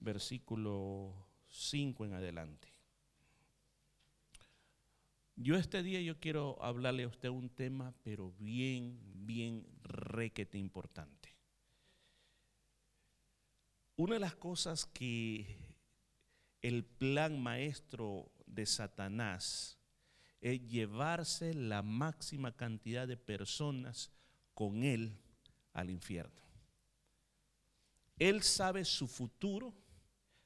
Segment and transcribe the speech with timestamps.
[0.00, 1.14] versículo
[1.48, 2.68] 5 en adelante.
[5.36, 11.34] Yo este día yo quiero hablarle a usted un tema, pero bien, bien requete importante.
[13.96, 15.56] Una de las cosas que
[16.62, 19.78] el plan maestro de Satanás
[20.40, 24.10] es llevarse la máxima cantidad de personas
[24.54, 25.18] con él
[25.72, 26.42] al infierno.
[28.18, 29.74] Él sabe su futuro,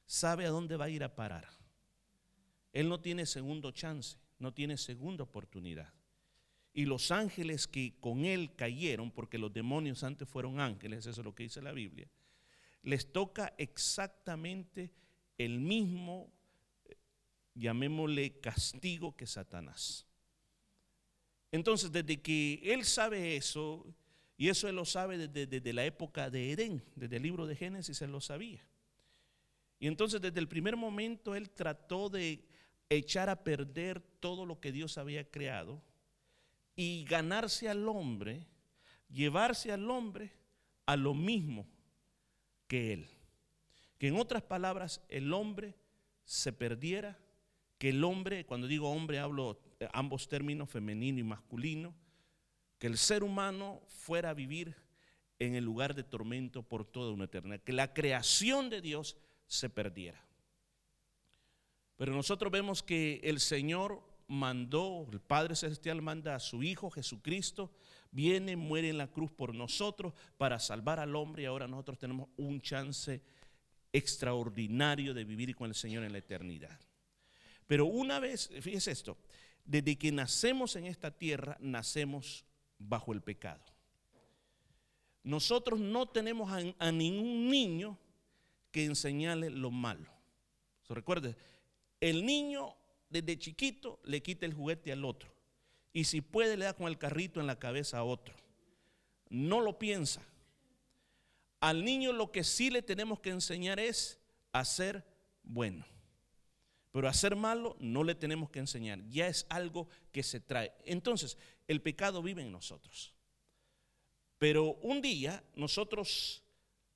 [0.05, 1.47] sabe a dónde va a ir a parar.
[2.71, 5.93] Él no tiene segundo chance, no tiene segunda oportunidad.
[6.73, 11.25] Y los ángeles que con él cayeron, porque los demonios antes fueron ángeles, eso es
[11.25, 12.09] lo que dice la Biblia,
[12.83, 14.91] les toca exactamente
[15.37, 16.31] el mismo,
[17.53, 20.05] llamémosle castigo que Satanás.
[21.51, 23.85] Entonces, desde que él sabe eso,
[24.37, 28.01] y eso él lo sabe desde, la época de Edén, desde el libro de Génesis
[28.01, 28.61] él lo sabía.
[29.85, 32.43] Y entonces desde el primer momento él trató de
[32.89, 35.79] echar a perder todo lo que Dios había creado
[36.75, 38.47] y ganarse al hombre,
[39.11, 40.33] llevarse al hombre
[40.87, 41.67] a lo mismo
[42.65, 43.07] que él.
[43.99, 45.75] Que en otras palabras el hombre
[46.23, 47.19] se perdiera,
[47.77, 49.61] que el hombre, cuando digo hombre hablo
[49.93, 51.93] ambos términos, femenino y masculino,
[52.79, 54.75] que el ser humano fuera a vivir
[55.37, 59.15] en el lugar de tormento por toda una eternidad, que la creación de Dios
[59.47, 60.23] se perdiera.
[61.97, 67.71] Pero nosotros vemos que el Señor mandó, el Padre Celestial manda a su Hijo Jesucristo,
[68.11, 72.29] viene, muere en la cruz por nosotros para salvar al hombre y ahora nosotros tenemos
[72.37, 73.21] un chance
[73.93, 76.79] extraordinario de vivir con el Señor en la eternidad.
[77.67, 79.17] Pero una vez, fíjese esto,
[79.63, 82.45] desde que nacemos en esta tierra, nacemos
[82.77, 83.63] bajo el pecado.
[85.23, 87.97] Nosotros no tenemos a, ningún niño
[88.75, 90.11] que enseñarle lo malo.
[90.89, 91.37] recuerde,
[92.01, 92.75] el niño
[93.09, 95.33] desde chiquito le quita el juguete al otro.
[95.93, 98.35] Y si puede, le da con el carrito en la cabeza a otro.
[99.29, 100.21] No lo piensa.
[101.61, 104.19] Al niño lo que sí le tenemos que enseñar es
[104.51, 105.05] a ser
[105.41, 105.85] bueno.
[106.91, 108.99] Pero a ser malo no le tenemos que enseñar.
[109.07, 110.73] Ya es algo que se trae.
[110.83, 111.37] Entonces,
[111.69, 113.13] el pecado vive en nosotros.
[114.37, 116.44] Pero un día nosotros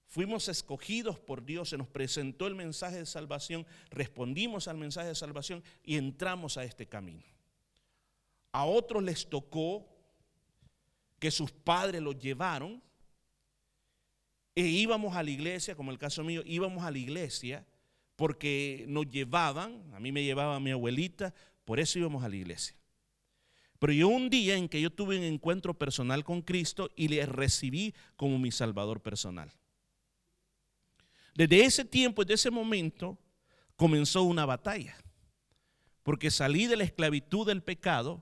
[0.09, 5.15] fuimos escogidos por Dios, se nos presentó el mensaje de salvación, respondimos al mensaje de
[5.15, 7.23] salvación y entramos a este camino.
[8.51, 9.87] A otros les tocó
[11.19, 12.81] que sus padres los llevaron
[14.55, 17.65] e íbamos a la iglesia, como el caso mío, íbamos a la iglesia
[18.15, 21.33] porque nos llevaban, a mí me llevaba mi abuelita,
[21.63, 22.75] por eso íbamos a la iglesia.
[23.77, 27.25] Pero yo un día en que yo tuve un encuentro personal con Cristo y le
[27.27, 29.53] recibí como mi Salvador personal.
[31.39, 33.17] Desde ese tiempo, desde ese momento,
[33.77, 34.97] comenzó una batalla.
[36.03, 38.21] Porque salí de la esclavitud del pecado,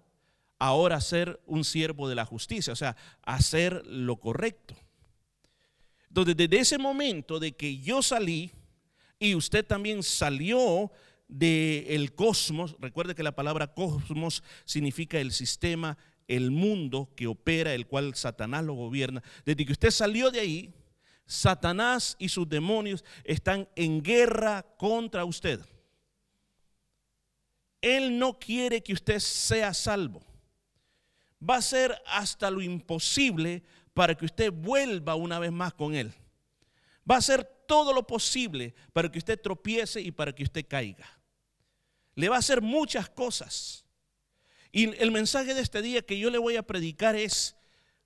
[0.60, 4.76] ahora ser un siervo de la justicia, o sea, hacer lo correcto.
[6.10, 8.52] Entonces, desde ese momento de que yo salí
[9.18, 10.92] y usted también salió
[11.28, 17.88] del cosmos, recuerde que la palabra cosmos significa el sistema, el mundo que opera, el
[17.88, 19.24] cual Satanás lo gobierna.
[19.44, 20.74] Desde que usted salió de ahí,
[21.28, 25.60] Satanás y sus demonios están en guerra contra usted.
[27.82, 30.24] Él no quiere que usted sea salvo.
[31.48, 33.62] Va a hacer hasta lo imposible
[33.94, 36.12] para que usted vuelva una vez más con Él.
[37.10, 41.08] Va a hacer todo lo posible para que usted tropiece y para que usted caiga
[42.18, 43.86] le va a hacer muchas cosas.
[44.72, 47.56] Y el mensaje de este día que yo le voy a predicar es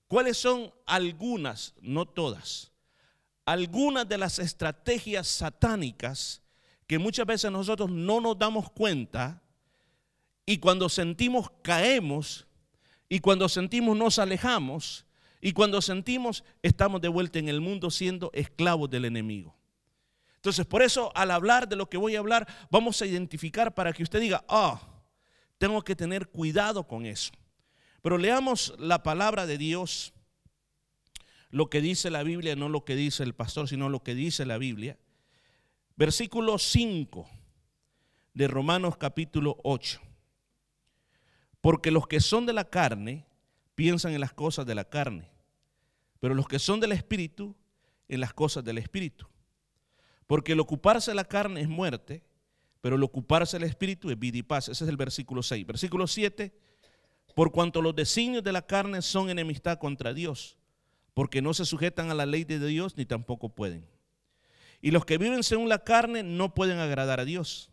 [0.06, 2.71] cuáles son algunas, no todas,
[3.44, 6.42] algunas de las estrategias satánicas
[6.86, 9.42] que muchas veces nosotros no nos damos cuenta
[10.44, 12.46] y cuando sentimos caemos
[13.08, 15.06] y cuando sentimos nos alejamos
[15.40, 19.56] y cuando sentimos estamos de vuelta en el mundo siendo esclavos del enemigo.
[20.36, 23.92] Entonces, por eso al hablar de lo que voy a hablar, vamos a identificar para
[23.92, 24.80] que usted diga, ah,
[25.58, 27.32] tengo que tener cuidado con eso.
[28.02, 30.12] Pero leamos la palabra de Dios,
[31.52, 34.44] lo que dice la Biblia, no lo que dice el pastor, sino lo que dice
[34.46, 34.98] la Biblia.
[35.96, 37.28] Versículo 5
[38.32, 40.00] de Romanos capítulo 8.
[41.60, 43.26] Porque los que son de la carne
[43.74, 45.30] piensan en las cosas de la carne,
[46.18, 47.54] pero los que son del Espíritu
[48.08, 49.28] en las cosas del Espíritu.
[50.26, 52.24] Porque el ocuparse la carne es muerte,
[52.80, 54.68] pero el ocuparse el espíritu es vida y paz.
[54.70, 55.66] Ese es el versículo 6.
[55.66, 56.52] Versículo 7.
[57.34, 60.58] Por cuanto los designios de la carne son enemistad contra Dios,
[61.14, 63.86] porque no se sujetan a la ley de Dios ni tampoco pueden.
[64.80, 67.70] Y los que viven según la carne no pueden agradar a Dios.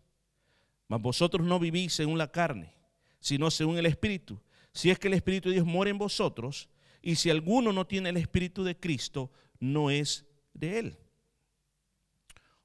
[0.87, 2.73] Mas vosotros no vivís según la carne,
[3.19, 4.41] sino según el Espíritu.
[4.73, 6.69] Si es que el Espíritu de Dios mora en vosotros,
[7.01, 10.97] y si alguno no tiene el Espíritu de Cristo, no es de él.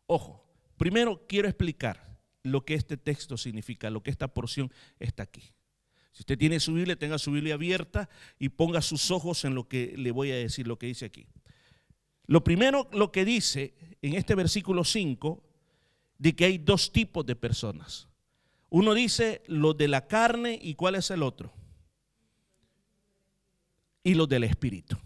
[0.06, 0.44] Ojo,
[0.76, 5.53] primero quiero explicar lo que este texto significa, lo que esta porción está aquí.
[6.14, 8.08] Si usted tiene su Biblia, tenga su Biblia abierta
[8.38, 11.26] y ponga sus ojos en lo que le voy a decir, lo que dice aquí.
[12.26, 15.42] Lo primero, lo que dice en este versículo 5,
[16.18, 18.06] de que hay dos tipos de personas.
[18.70, 21.52] Uno dice los de la carne y cuál es el otro.
[24.04, 24.96] Y los del espíritu.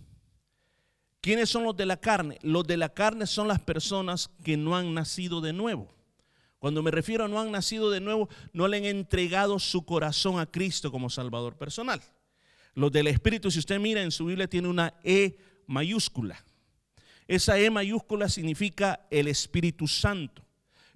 [1.22, 2.38] ¿Quiénes son los de la carne?
[2.42, 5.97] Los de la carne son las personas que no han nacido de nuevo.
[6.58, 10.40] Cuando me refiero a no han nacido de nuevo, no le han entregado su corazón
[10.40, 12.02] a Cristo como Salvador personal.
[12.74, 16.44] Los del Espíritu, si usted mira en su Biblia, tiene una E mayúscula.
[17.26, 20.42] Esa E mayúscula significa el Espíritu Santo.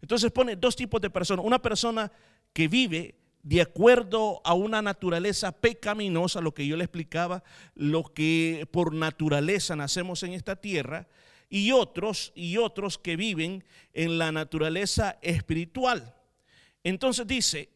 [0.01, 1.45] Entonces pone dos tipos de personas.
[1.45, 2.11] Una persona
[2.53, 7.43] que vive de acuerdo a una naturaleza pecaminosa, lo que yo le explicaba,
[7.75, 11.09] lo que por naturaleza nacemos en esta tierra,
[11.53, 13.63] y otros y otros que viven
[13.93, 16.17] en la naturaleza espiritual.
[16.83, 17.69] Entonces dice,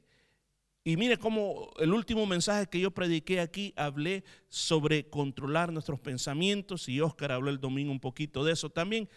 [0.83, 6.89] y mire cómo el último mensaje que yo prediqué aquí hablé sobre controlar nuestros pensamientos
[6.89, 9.11] y Oscar habló el domingo un poquito de eso también.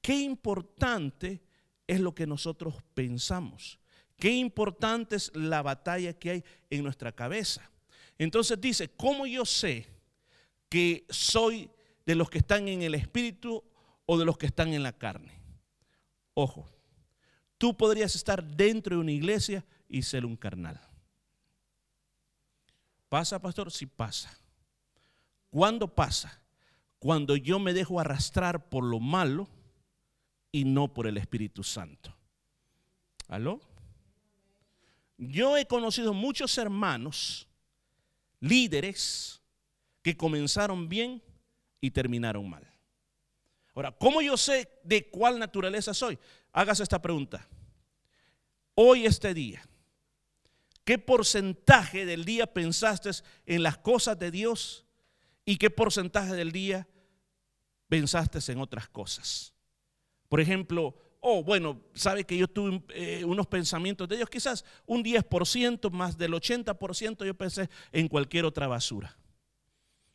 [0.00, 1.42] Qué importante
[1.88, 3.80] es lo que nosotros pensamos.
[4.16, 7.68] Qué importante es la batalla que hay en nuestra cabeza.
[8.16, 9.88] Entonces dice, ¿cómo yo sé
[10.68, 11.68] que soy
[12.06, 13.64] de los que están en el espíritu
[14.12, 15.40] o de los que están en la carne.
[16.34, 16.68] Ojo,
[17.56, 20.78] tú podrías estar dentro de una iglesia y ser un carnal.
[23.08, 23.70] ¿Pasa, pastor?
[23.70, 24.38] Sí pasa.
[25.48, 26.42] ¿Cuándo pasa?
[26.98, 29.48] Cuando yo me dejo arrastrar por lo malo
[30.50, 32.14] y no por el Espíritu Santo.
[33.28, 33.62] ¿Aló?
[35.16, 37.48] Yo he conocido muchos hermanos,
[38.40, 39.40] líderes,
[40.02, 41.22] que comenzaron bien
[41.80, 42.71] y terminaron mal.
[43.74, 46.18] Ahora, ¿cómo yo sé de cuál naturaleza soy?
[46.52, 47.48] Hágase esta pregunta.
[48.74, 49.62] Hoy, este día,
[50.84, 53.10] ¿qué porcentaje del día pensaste
[53.46, 54.84] en las cosas de Dios
[55.44, 56.86] y qué porcentaje del día
[57.88, 59.54] pensaste en otras cosas?
[60.28, 65.02] Por ejemplo, oh, bueno, sabe que yo tuve eh, unos pensamientos de Dios, quizás un
[65.02, 69.16] 10% más del 80% yo pensé en cualquier otra basura.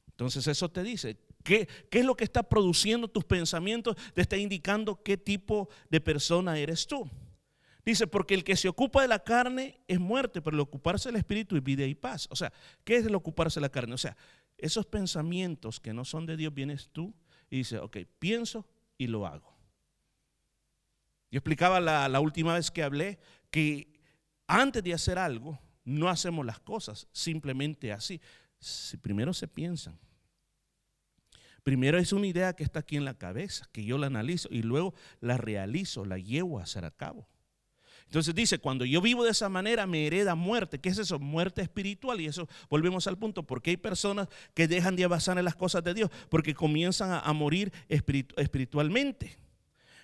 [0.07, 3.95] Entonces eso te dice, ¿Qué, es lo que está produciendo tus pensamientos?
[4.13, 7.09] Te está indicando qué tipo de persona eres tú.
[7.85, 11.15] Dice, porque el que se ocupa de la carne es muerte, pero el ocuparse del
[11.15, 12.27] espíritu es vida y paz.
[12.31, 12.51] O sea,
[12.83, 13.93] ¿qué es el ocuparse de la carne?
[13.93, 14.17] O sea,
[14.57, 17.15] esos pensamientos que no son de Dios, vienes tú
[17.49, 18.67] y dices, ok, pienso
[18.97, 19.57] y lo hago.
[21.31, 23.19] Yo explicaba la, la última vez que hablé
[23.49, 24.01] que
[24.47, 28.19] antes de hacer algo, no hacemos las cosas simplemente así.
[28.59, 29.97] Si primero se piensan,
[31.67, 34.61] Primero es una idea que está aquí en la cabeza, que yo la analizo y
[34.61, 37.27] luego la realizo, la llevo a hacer a cabo.
[38.05, 40.79] Entonces dice, cuando yo vivo de esa manera me hereda muerte.
[40.79, 41.19] ¿Qué es eso?
[41.19, 42.21] Muerte espiritual.
[42.21, 45.83] Y eso, volvemos al punto, porque hay personas que dejan de avanzar en las cosas
[45.83, 49.37] de Dios, porque comienzan a, morir espiritualmente.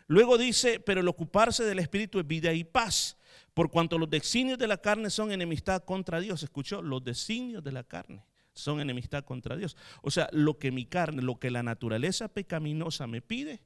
[0.07, 3.15] Luego dice, pero el ocuparse del espíritu es vida y paz,
[3.53, 6.43] por cuanto los designios de la carne son enemistad contra Dios.
[6.43, 6.81] ¿Escuchó?
[6.81, 9.75] Los designios de la carne son enemistad contra Dios.
[10.01, 13.61] O sea, lo que mi carne, lo que la naturaleza pecaminosa me pide,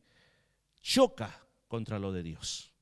[0.82, 2.74] choca contra lo de Dios.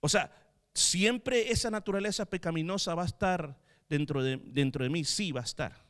[0.00, 0.32] O sea,
[0.74, 5.44] siempre esa naturaleza pecaminosa va a estar dentro de, dentro de mí, sí va a
[5.44, 5.84] estar.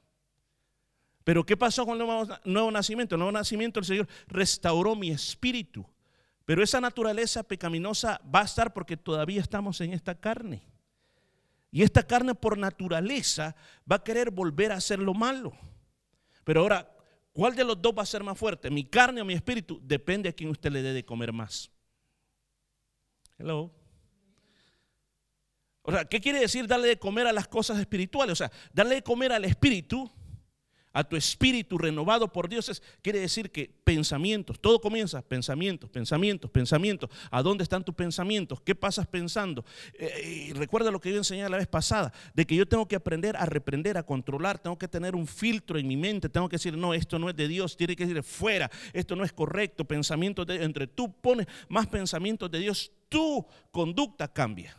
[1.24, 3.16] Pero ¿qué pasó con el nuevo, nuevo nacimiento?
[3.16, 5.84] El nuevo nacimiento, el Señor restauró mi espíritu.
[6.44, 10.62] Pero esa naturaleza pecaminosa va a estar porque todavía estamos en esta carne.
[11.76, 13.54] Y esta carne por naturaleza
[13.90, 15.52] va a querer volver a hacer lo malo.
[16.42, 16.90] Pero ahora,
[17.34, 18.70] ¿cuál de los dos va a ser más fuerte?
[18.70, 19.78] ¿Mi carne o mi espíritu?
[19.82, 21.70] Depende a quién usted le dé de comer más.
[23.36, 23.70] Hello.
[25.82, 28.32] O sea, ¿qué quiere decir darle de comer a las cosas espirituales?
[28.32, 30.10] O sea, darle de comer al espíritu
[30.96, 36.50] a tu espíritu renovado por Dios, es, quiere decir que pensamientos, todo comienza, pensamientos, pensamientos,
[36.50, 37.10] pensamientos.
[37.30, 38.62] ¿A dónde están tus pensamientos?
[38.62, 39.62] ¿Qué pasas pensando?
[39.92, 42.96] Eh, y recuerda lo que yo enseñé la vez pasada, de que yo tengo que
[42.96, 46.56] aprender a reprender, a controlar, tengo que tener un filtro en mi mente, tengo que
[46.56, 49.84] decir, no, esto no es de Dios, tiene que decir fuera, esto no es correcto,
[49.84, 54.74] pensamientos de entre tú pones más pensamientos de Dios, tu conducta cambia.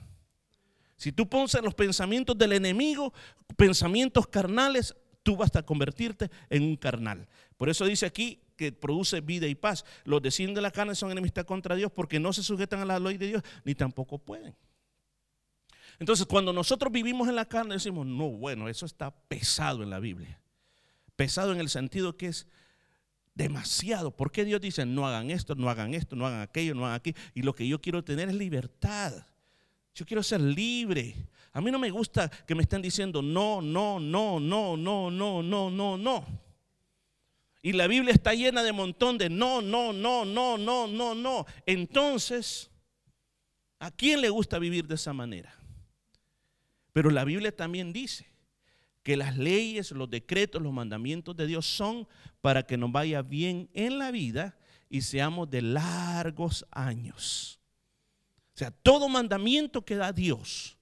[0.96, 3.14] Si tú pones los pensamientos del enemigo,
[3.56, 4.96] pensamientos carnales,
[5.28, 7.28] tú vas a convertirte en un carnal.
[7.58, 9.84] Por eso dice aquí, que produce vida y paz.
[10.06, 12.98] Los deseos de la carne son enemistad contra Dios porque no se sujetan a la
[12.98, 14.56] ley de Dios, ni tampoco pueden.
[16.00, 20.00] Entonces, cuando nosotros vivimos en la carne, decimos, no, bueno, eso está pesado en la
[20.00, 20.40] Biblia.
[21.18, 22.48] Pesado en el sentido que es
[23.36, 24.16] demasiado.
[24.16, 26.96] ¿Por qué Dios dice, no hagan esto, no hagan esto, no hagan aquello, no hagan
[26.96, 27.14] aquí?
[27.34, 29.26] Y lo que yo quiero tener es libertad.
[29.94, 31.18] Yo quiero ser libre.
[31.58, 35.42] A mí no me gusta que me estén diciendo no, no, no, no, no, no,
[35.42, 36.26] no, no, no.
[37.64, 41.48] Y la Biblia está llena de montón de no, no, no, no, no, no, no.
[41.66, 42.70] Entonces,
[43.80, 45.52] ¿a quién le gusta vivir de esa manera?
[46.94, 48.28] Pero la Biblia también dice
[49.02, 52.08] que las leyes, los decretos, los mandamientos de Dios son
[52.40, 54.60] para que nos vaya bien en la vida
[54.92, 57.60] y seamos de largos años.
[58.54, 60.77] O sea, todo mandamiento que da Dios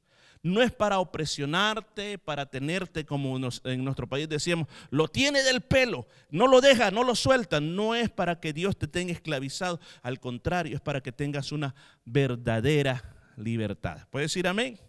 [0.45, 6.05] no es para opresionarte, para tenerte como en nuestro país decíamos, lo tiene del pelo,
[6.29, 7.59] no lo deja, no lo suelta.
[7.59, 11.73] No es para que Dios te tenga esclavizado, al contrario, es para que tengas una
[12.05, 14.07] verdadera libertad.
[14.11, 14.79] ¿Puedes decir amén?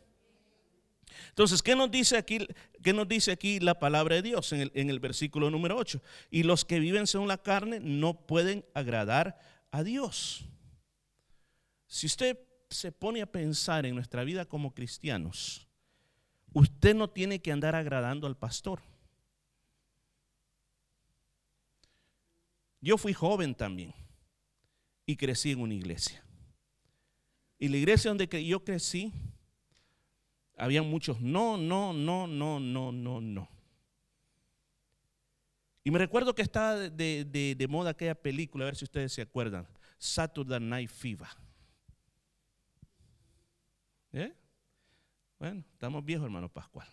[1.30, 2.46] Entonces, ¿qué nos dice aquí,
[2.82, 6.02] qué nos dice aquí la palabra de Dios en el, en el versículo número 8?
[6.30, 9.38] Y los que viven según la carne no pueden agradar
[9.70, 10.44] a Dios.
[11.86, 12.45] Si usted
[12.76, 15.66] se pone a pensar en nuestra vida como cristianos,
[16.52, 18.80] usted no tiene que andar agradando al pastor.
[22.80, 23.94] Yo fui joven también
[25.06, 26.22] y crecí en una iglesia.
[27.58, 29.12] Y la iglesia donde yo crecí,
[30.56, 33.48] había muchos no, no, no, no, no, no, no.
[35.82, 37.24] Y me recuerdo que estaba de,
[37.56, 39.66] de, moda aquella película, a ver si ustedes se acuerdan,
[39.98, 41.28] Saturday Night Fever.
[44.12, 44.34] ¿Eh?
[45.38, 46.88] Bueno, estamos viejos, hermano Pascual.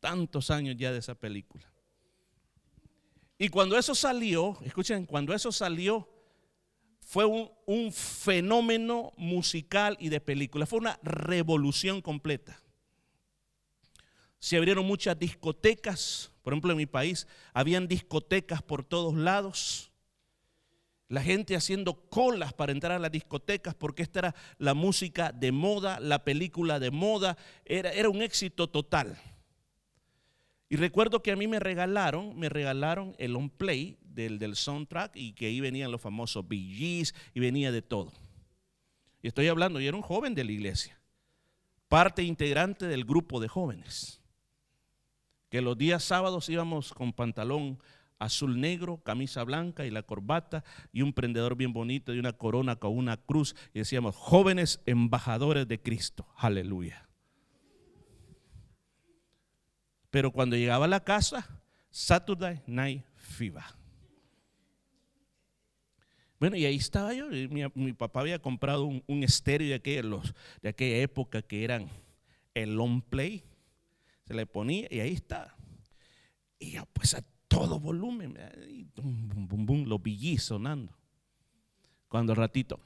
[0.00, 1.70] Tantos años ya de esa película.
[3.38, 6.08] Y cuando eso salió, escuchen, cuando eso salió,
[7.00, 10.66] fue un, fenómeno musical y de película.
[10.66, 12.60] Fue una revolución completa.
[14.38, 16.32] Se abrieron muchas discotecas.
[16.42, 19.90] Por ejemplo, en mi país habían discotecas por todos lados.
[21.08, 25.52] La gente haciendo colas para entrar a las discotecas porque esta era la música de
[25.52, 27.36] moda, la película de moda.
[27.64, 29.18] Era, era un éxito total.
[30.68, 35.16] Y recuerdo que a mí me regalaron, me regalaron el on play del, del soundtrack
[35.16, 38.12] y que ahí venían los famosos BGs y venía de todo.
[39.22, 41.00] Y estoy hablando, yo era un joven de la iglesia,
[41.88, 44.20] parte integrante del grupo de jóvenes,
[45.48, 47.78] que los días sábados íbamos con pantalón
[48.18, 52.76] azul negro, camisa blanca y la corbata y un prendedor bien bonito y una corona
[52.76, 57.08] con una cruz y decíamos, jóvenes embajadores de Cristo, aleluya.
[60.10, 63.62] Pero cuando llegaba a la casa, Saturday Night Fever.
[66.40, 67.28] Bueno, y ahí estaba yo.
[67.74, 70.02] Mi, papá había comprado un, estéreo de aquella,
[70.62, 71.88] de aquella época que eran
[72.54, 73.42] el long play.
[74.26, 75.56] Se le ponía y ahí está.
[76.58, 77.24] Y yo, pues a
[77.58, 78.38] todo volumen,
[78.68, 80.96] y bum, bum, bum, los billys sonando.
[82.08, 82.80] Cuando el ratito,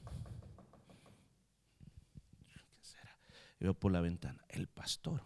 [3.60, 5.22] veo por la ventana, el pastor.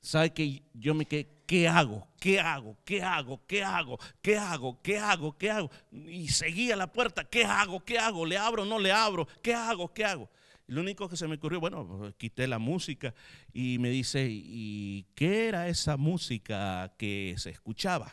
[0.00, 1.28] ¿Sabe que yo me quedé?
[1.46, 2.06] ¿Qué hago?
[2.20, 2.76] ¿Qué hago?
[2.84, 3.46] ¿Qué hago?
[3.46, 3.98] ¿Qué hago?
[4.20, 4.82] ¿Qué hago?
[4.82, 5.38] ¿Qué hago?
[5.38, 5.70] ¿Qué hago?
[5.90, 7.24] Y seguía la puerta.
[7.24, 7.80] ¿Qué hago?
[7.80, 8.26] ¿Qué hago?
[8.26, 8.64] ¿Le abro?
[8.64, 9.26] ¿No le abro?
[9.42, 9.92] ¿Qué hago?
[9.92, 10.30] ¿Qué hago?
[10.68, 13.14] Lo único que se me ocurrió, bueno, pues, quité la música
[13.54, 18.12] y me dice, ¿y qué era esa música que se escuchaba?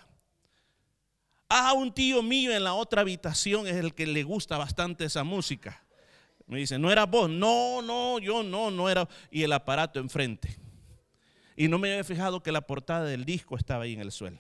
[1.49, 5.25] Ah, un tío mío en la otra habitación es el que le gusta bastante esa
[5.25, 5.83] música.
[6.47, 7.29] Me dice, ¿no era vos?
[7.29, 9.07] No, no, yo no, no era.
[9.29, 10.57] Y el aparato enfrente.
[11.57, 14.39] Y no me había fijado que la portada del disco estaba ahí en el suelo.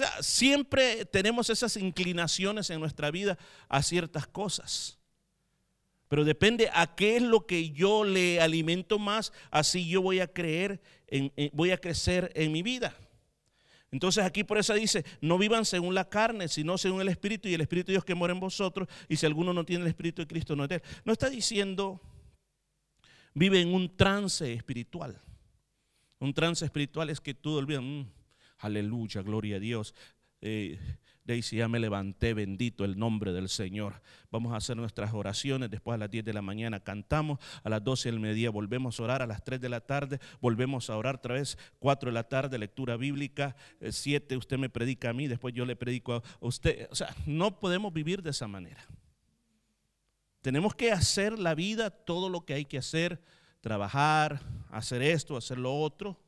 [0.00, 3.36] O sea, siempre tenemos esas inclinaciones en nuestra vida
[3.68, 4.98] a ciertas cosas.
[6.08, 10.26] Pero depende a qué es lo que yo le alimento más, así yo voy a
[10.26, 10.80] creer,
[11.52, 12.96] voy a crecer en mi vida.
[13.90, 17.54] Entonces aquí por eso dice, no vivan según la carne, sino según el Espíritu y
[17.54, 18.88] el Espíritu de Dios que mora en vosotros.
[19.06, 20.82] Y si alguno no tiene el Espíritu de Cristo, no es de él.
[21.04, 22.00] No está diciendo
[23.34, 25.20] vive en un trance espiritual.
[26.20, 28.06] Un trance espiritual es que tú olvidas, mm,
[28.60, 29.94] aleluya, gloria a Dios.
[30.40, 30.78] Eh,
[31.24, 34.02] Daisy, ya me levanté, bendito el nombre del Señor.
[34.30, 35.70] Vamos a hacer nuestras oraciones.
[35.70, 39.02] Después a las 10 de la mañana cantamos, a las 12 del mediodía volvemos a
[39.04, 42.24] orar, a las 3 de la tarde volvemos a orar otra vez, 4 de la
[42.24, 46.22] tarde lectura bíblica, 7 eh, usted me predica a mí, después yo le predico a
[46.40, 46.88] usted.
[46.90, 48.84] O sea, no podemos vivir de esa manera.
[50.40, 53.22] Tenemos que hacer la vida todo lo que hay que hacer,
[53.60, 54.40] trabajar,
[54.70, 56.18] hacer esto, hacer lo otro,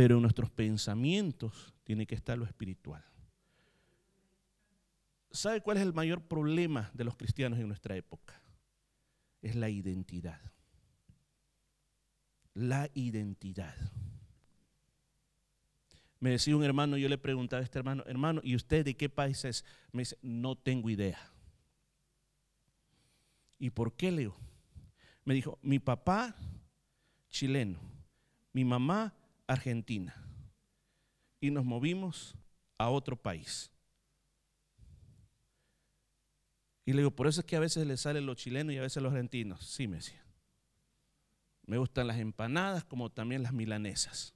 [0.00, 3.04] pero en nuestros pensamientos tiene que estar lo espiritual.
[5.30, 8.40] ¿Sabe cuál es el mayor problema de los cristianos en nuestra época?
[9.42, 10.40] Es la identidad.
[12.54, 13.76] La identidad.
[16.18, 19.10] Me decía un hermano, yo le preguntaba a este hermano, hermano, ¿y usted de qué
[19.10, 19.66] país es?
[19.92, 21.30] Me dice, no tengo idea.
[23.58, 24.34] ¿Y por qué, Leo?
[25.26, 26.34] Me dijo, mi papá
[27.28, 27.78] chileno,
[28.54, 29.14] mi mamá
[29.52, 30.14] argentina.
[31.40, 32.36] Y nos movimos
[32.78, 33.70] a otro país.
[36.84, 38.82] Y le digo, por eso es que a veces le salen los chilenos y a
[38.82, 39.66] veces los argentinos.
[39.66, 40.24] Sí, me decía.
[41.66, 44.34] Me gustan las empanadas como también las milanesas.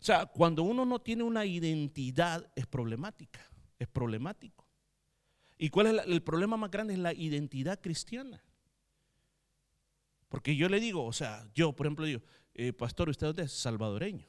[0.00, 3.40] O sea, cuando uno no tiene una identidad es problemática,
[3.78, 4.66] es problemático.
[5.58, 6.94] ¿Y cuál es el problema más grande?
[6.94, 8.42] Es la identidad cristiana.
[10.28, 12.22] Porque yo le digo, o sea, yo por ejemplo digo,
[12.54, 13.52] eh, pastor, ¿usted dónde es?
[13.52, 14.26] Salvadoreño.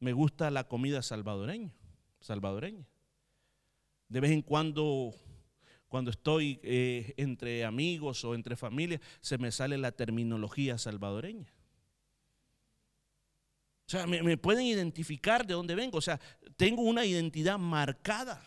[0.00, 1.74] Me gusta la comida salvadoreña,
[2.20, 2.86] salvadoreña.
[4.08, 5.12] De vez en cuando,
[5.88, 11.52] cuando estoy eh, entre amigos o entre familias, se me sale la terminología salvadoreña.
[13.86, 15.98] O sea, me, pueden identificar de dónde vengo.
[15.98, 16.20] O sea,
[16.56, 18.44] tengo una identidad marcada.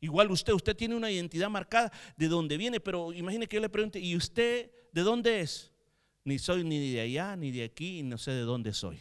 [0.00, 3.68] Igual usted, usted tiene una identidad marcada de dónde viene, pero imagine que yo le
[3.68, 5.72] pregunte, ¿y usted de dónde es?
[6.24, 9.00] Ni soy ni de allá, ni de aquí, no sé de dónde soy.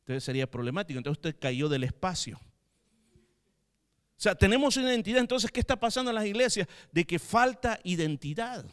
[0.00, 0.98] Entonces sería problemático.
[0.98, 2.38] Entonces usted cayó del espacio.
[2.38, 5.20] O sea, tenemos una identidad.
[5.20, 6.66] Entonces, ¿qué está pasando en las iglesias?
[6.90, 8.64] De que falta identidad.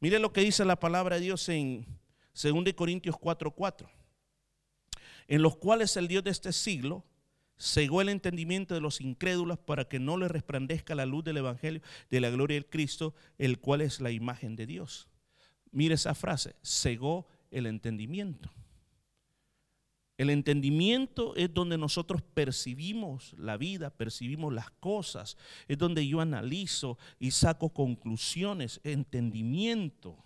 [0.00, 1.86] Mire lo que dice la palabra de Dios en
[2.34, 3.88] 2 Corintios 4:4
[5.28, 7.04] en los cuales el Dios de este siglo
[7.58, 11.80] cegó el entendimiento de los incrédulos para que no les resplandezca la luz del Evangelio
[12.10, 15.08] de la gloria del Cristo, el cual es la imagen de Dios.
[15.74, 18.48] Mire esa frase, cegó el entendimiento.
[20.16, 26.96] El entendimiento es donde nosotros percibimos la vida, percibimos las cosas, es donde yo analizo
[27.18, 30.16] y saco conclusiones, entendimiento.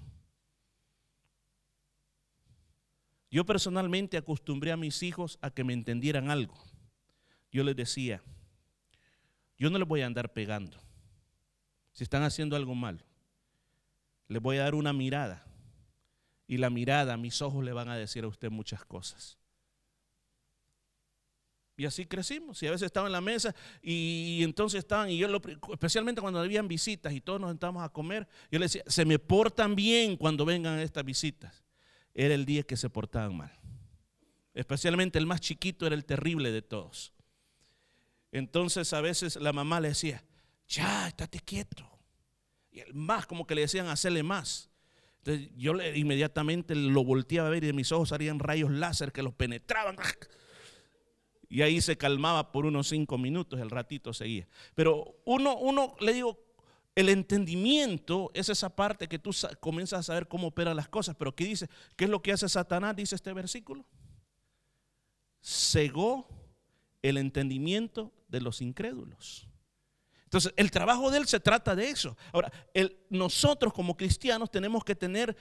[3.30, 6.62] Yo personalmente acostumbré a mis hijos a que me entendieran algo.
[7.50, 8.22] Yo les decía,
[9.56, 10.76] yo no les voy a andar pegando.
[11.94, 13.02] Si están haciendo algo mal,
[14.28, 15.44] les voy a dar una mirada.
[16.46, 19.38] Y la mirada, mis ojos le van a decir a usted muchas cosas.
[21.76, 22.62] Y así crecimos.
[22.62, 25.28] Y a veces estaba en la mesa y, entonces estaban, y yo
[25.72, 29.18] especialmente cuando habían visitas y todos nos sentábamos a comer, yo les decía, se me
[29.18, 31.64] portan bien cuando vengan estas visitas
[32.14, 33.52] era el día que se portaban mal.
[34.54, 37.12] Especialmente el más chiquito era el terrible de todos.
[38.32, 40.24] Entonces a veces la mamá le decía,
[40.66, 41.97] ya, estate quieto.
[42.92, 44.70] Más, como que le decían, hacerle más.
[45.18, 49.22] Entonces yo inmediatamente lo volteaba a ver y de mis ojos salían rayos láser que
[49.22, 49.96] los penetraban.
[51.48, 54.46] Y ahí se calmaba por unos cinco minutos, el ratito seguía.
[54.74, 56.38] Pero uno, uno le digo,
[56.94, 61.16] el entendimiento es esa parte que tú comienzas a saber cómo operan las cosas.
[61.16, 61.68] Pero ¿qué dice?
[61.96, 62.96] ¿Qué es lo que hace Satanás?
[62.96, 63.84] Dice este versículo.
[65.40, 66.28] Cegó
[67.02, 69.47] el entendimiento de los incrédulos.
[70.28, 72.16] Entonces, el trabajo de él se trata de eso.
[72.32, 72.52] Ahora,
[73.10, 75.36] nosotros como cristianos tenemos que tener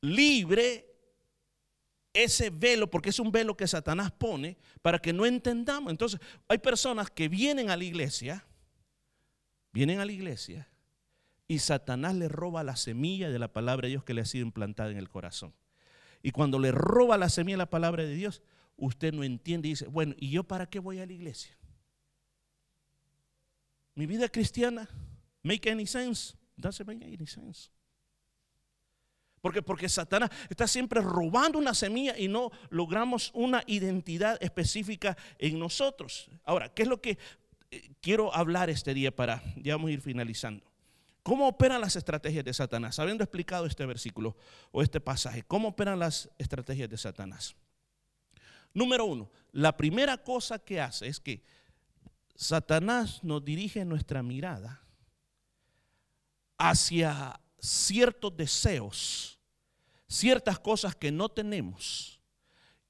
[0.00, 0.88] libre
[2.12, 5.90] ese velo, porque es un velo que Satanás pone para que no entendamos.
[5.90, 8.44] Entonces, hay personas que vienen a la iglesia
[9.72, 10.68] vienen a la iglesia
[11.48, 14.46] y Satanás le roba la semilla de la palabra de Dios que le ha sido
[14.46, 15.54] implantada en el corazón.
[16.22, 18.42] Y cuando le roba la semilla de la palabra de Dios,
[18.76, 21.56] usted no entiende y dice, bueno, ¿y yo para qué voy a la iglesia?
[23.94, 24.88] Mi vida cristiana,
[25.42, 26.34] make any sense?
[26.56, 27.70] Doesn't make any sense.
[29.40, 35.58] Porque, porque Satanás está siempre robando una semilla y no logramos una identidad específica en
[35.58, 36.30] nosotros.
[36.44, 37.18] Ahora, ¿qué es lo que
[38.00, 40.64] quiero hablar este día para, ya ir finalizando.
[41.22, 42.98] ¿Cómo operan las estrategias de Satanás?
[42.98, 44.36] Habiendo explicado este versículo
[44.72, 47.54] o este pasaje, ¿cómo operan las estrategias de Satanás?
[48.74, 51.42] Número uno, la primera cosa que hace es que
[52.42, 54.82] Satanás nos dirige nuestra mirada
[56.58, 59.38] hacia ciertos deseos,
[60.08, 62.20] ciertas cosas que no tenemos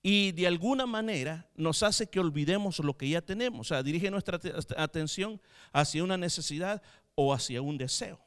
[0.03, 3.61] y de alguna manera nos hace que olvidemos lo que ya tenemos.
[3.61, 4.41] O sea, dirige nuestra
[4.79, 5.39] atención
[5.71, 6.83] hacia una necesidad
[7.15, 8.25] o hacia un deseo.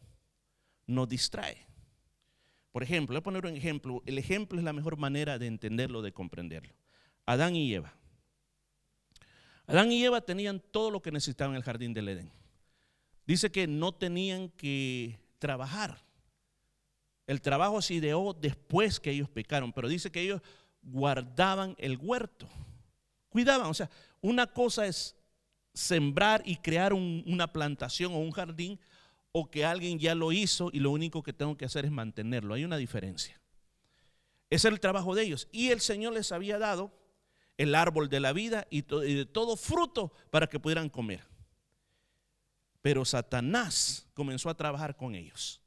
[0.85, 1.65] Nos distrae.
[2.71, 4.03] Por ejemplo, voy a poner un ejemplo.
[4.05, 6.75] El ejemplo es la mejor manera de entenderlo, de comprenderlo.
[7.25, 7.95] Adán y Eva.
[9.67, 12.31] Adán y Eva tenían todo lo que necesitaban en el jardín del Edén.
[13.25, 16.03] Dice que no tenían que trabajar.
[17.27, 20.41] El trabajo se ideó después que ellos pecaron, pero dice que ellos
[20.83, 22.47] guardaban el huerto,
[23.29, 23.67] cuidaban.
[23.67, 23.89] O sea,
[24.21, 25.15] una cosa es
[25.73, 28.79] sembrar y crear una plantación o un jardín,
[29.37, 32.53] o que alguien ya lo hizo y lo único que tengo que hacer es mantenerlo.
[32.53, 33.41] Hay una diferencia.
[34.49, 35.49] Ese es el trabajo de ellos.
[35.51, 36.93] Y el Señor les había dado
[37.57, 41.23] el árbol de la vida y, de todo fruto para que pudieran comer.
[42.81, 45.61] Pero Satanás comenzó a trabajar con ellos.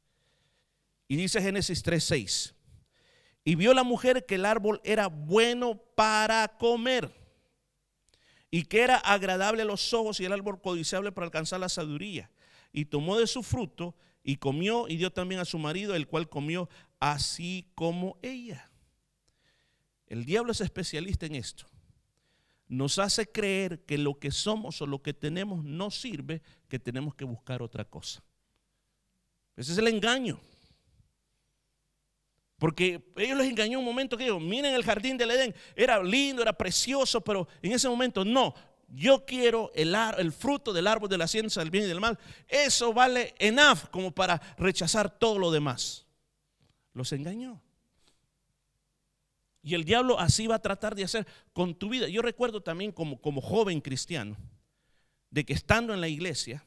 [1.08, 2.54] Y dice Génesis 3:6.
[3.44, 7.10] Y vio la mujer que el árbol era bueno para comer
[8.50, 12.30] y que era agradable a los ojos y el árbol codiciable para alcanzar la sabiduría
[12.72, 16.28] y tomó de su fruto y comió y dio también a su marido, el cual
[16.28, 16.68] comió
[17.00, 18.70] así como ella.
[20.06, 21.66] El diablo es especialista en esto.
[22.68, 27.14] Nos hace creer que lo que somos o lo que tenemos no sirve, que tenemos
[27.14, 28.22] que buscar otra cosa.
[29.56, 30.38] Ese es el engaño.
[32.58, 36.42] Porque ellos les engañó un momento que digo, miren el jardín del Edén, era lindo,
[36.42, 38.54] era precioso, pero en ese momento no,
[38.88, 42.18] yo quiero el, el, fruto del árbol de la ciencia del bien y del mal.
[42.48, 46.06] Eso vale enough como para rechazar todo lo demás.
[46.92, 47.62] Los engañó.
[49.68, 52.08] Y el diablo así va a tratar de hacer con tu vida.
[52.08, 54.34] Yo recuerdo también como, como joven cristiano,
[55.28, 56.64] de que estando en la iglesia,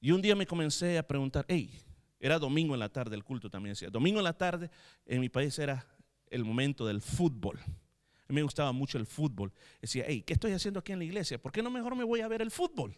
[0.00, 1.76] y un día me comencé a preguntar, hey,
[2.20, 4.70] era domingo en la tarde, el culto también decía, domingo en la tarde
[5.06, 5.84] en mi país era
[6.28, 7.58] el momento del fútbol.
[7.58, 9.52] A mí me gustaba mucho el fútbol.
[9.80, 11.42] Decía, hey, ¿qué estoy haciendo aquí en la iglesia?
[11.42, 12.96] ¿Por qué no mejor me voy a ver el fútbol?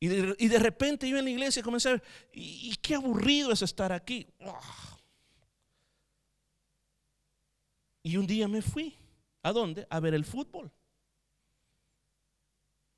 [0.00, 3.92] Y de, repente yo en la iglesia comencé a ver, y, qué aburrido es estar
[3.92, 4.26] aquí.
[8.08, 8.96] Y un día me fui.
[9.42, 9.86] ¿A dónde?
[9.90, 10.72] A ver el fútbol.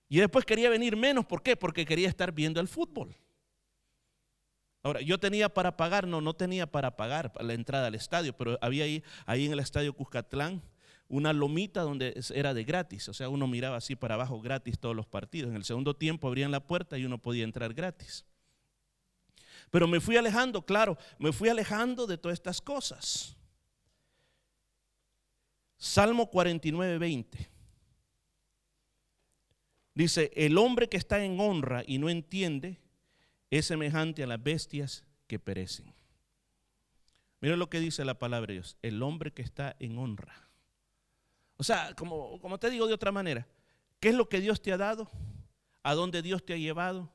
[0.08, 1.26] Y después quería venir menos.
[1.26, 1.56] ¿Por qué?
[1.56, 3.16] Porque quería estar viendo el fútbol.
[4.84, 8.56] Ahora, yo tenía para pagar, no, no tenía para pagar la entrada al estadio, pero
[8.62, 10.62] había ahí, ahí en el estadio Cuscatlán
[11.08, 14.94] una lomita donde era de gratis, o sea, uno miraba así para abajo gratis todos
[14.94, 15.50] los partidos.
[15.50, 18.24] En el segundo tiempo abrían la puerta y uno podía entrar gratis.
[19.72, 23.36] Pero me fui alejando, claro, me fui alejando de todas estas cosas.
[25.80, 27.50] Salmo 49, 20.
[29.94, 32.78] Dice, el hombre que está en honra y no entiende,
[33.48, 35.94] es semejante a las bestias que perecen.
[37.40, 40.50] Mira lo que dice la palabra de Dios, el hombre que está en honra.
[41.56, 43.48] O sea, como, te digo de otra manera,
[44.00, 45.10] ¿qué es lo que Dios te ha dado?
[45.82, 47.10] ¿A dónde Dios te ha llevado?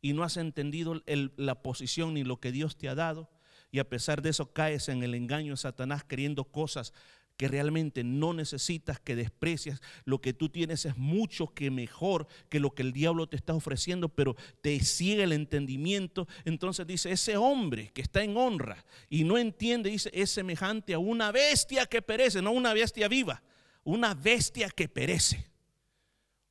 [0.00, 3.30] Y no has entendido la posición ni lo que Dios te ha dado.
[3.70, 6.92] Y a pesar de eso caes en el engaño de Satanás queriendo cosas
[7.36, 12.60] que realmente no necesitas, que desprecias, lo que tú tienes es mucho que mejor que
[12.60, 16.28] lo que el diablo te está ofreciendo, pero te sigue el entendimiento.
[16.44, 20.98] Entonces dice, ese hombre que está en honra y no entiende, dice, es semejante a
[20.98, 23.42] una bestia que perece, no una bestia viva,
[23.84, 25.50] una bestia que perece.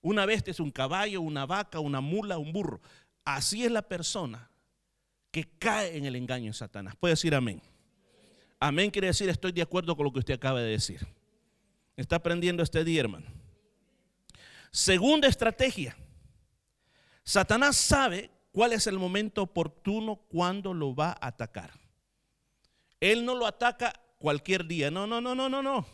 [0.01, 2.81] Una bestia es un caballo, una vaca, una mula, un burro.
[3.23, 4.49] Así es la persona
[5.29, 6.95] que cae en el engaño de Satanás.
[6.95, 7.61] Puede decir amén.
[8.63, 11.07] Amén quiere decir estoy de acuerdo con lo que usted acaba de decir.
[11.97, 13.25] Está aprendiendo este día, hermano.
[14.69, 15.97] Segunda estrategia.
[17.23, 21.71] Satanás sabe cuál es el momento oportuno cuando lo va a atacar.
[22.99, 24.91] Él no lo ataca cualquier día.
[24.91, 25.87] No, no, no, no, no, no.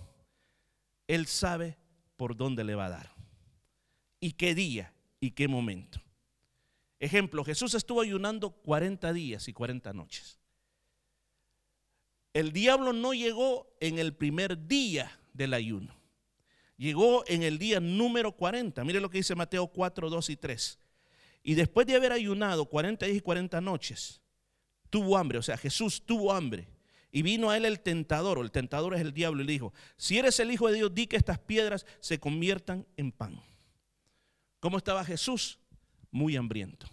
[1.08, 1.78] Él sabe
[2.18, 3.16] por dónde le va a dar.
[4.20, 6.02] Y qué día y qué momento.
[7.00, 10.38] Ejemplo, Jesús estuvo ayunando 40 días y 40 noches.
[12.38, 16.00] El diablo no llegó en el primer día del ayuno.
[16.78, 18.84] Llegó en el día número 40.
[18.84, 20.80] Mire lo que dice Mateo 4, 2 y 3.
[21.42, 24.22] Y después de haber ayunado 40 días y 40 noches,
[24.92, 25.40] tuvo hambre.
[25.40, 26.68] O sea, Jesús tuvo hambre.
[27.12, 30.20] Y vino a él el tentador, el tentador es el diablo, y le dijo, si
[30.20, 33.42] eres el Hijo de Dios, di que estas piedras se conviertan en pan.
[34.60, 35.58] ¿Cómo estaba Jesús?
[36.12, 36.86] Muy hambriento.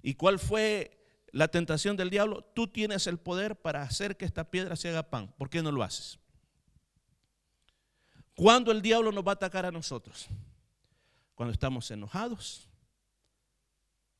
[0.00, 0.95] ¿Y cuál fue
[1.36, 5.10] la tentación del diablo, tú tienes el poder para hacer que esta piedra se haga
[5.10, 5.34] pan.
[5.36, 6.18] ¿Por qué no lo haces?
[8.34, 10.28] ¿Cuándo el diablo nos va a atacar a nosotros?
[11.34, 12.70] Cuando estamos enojados,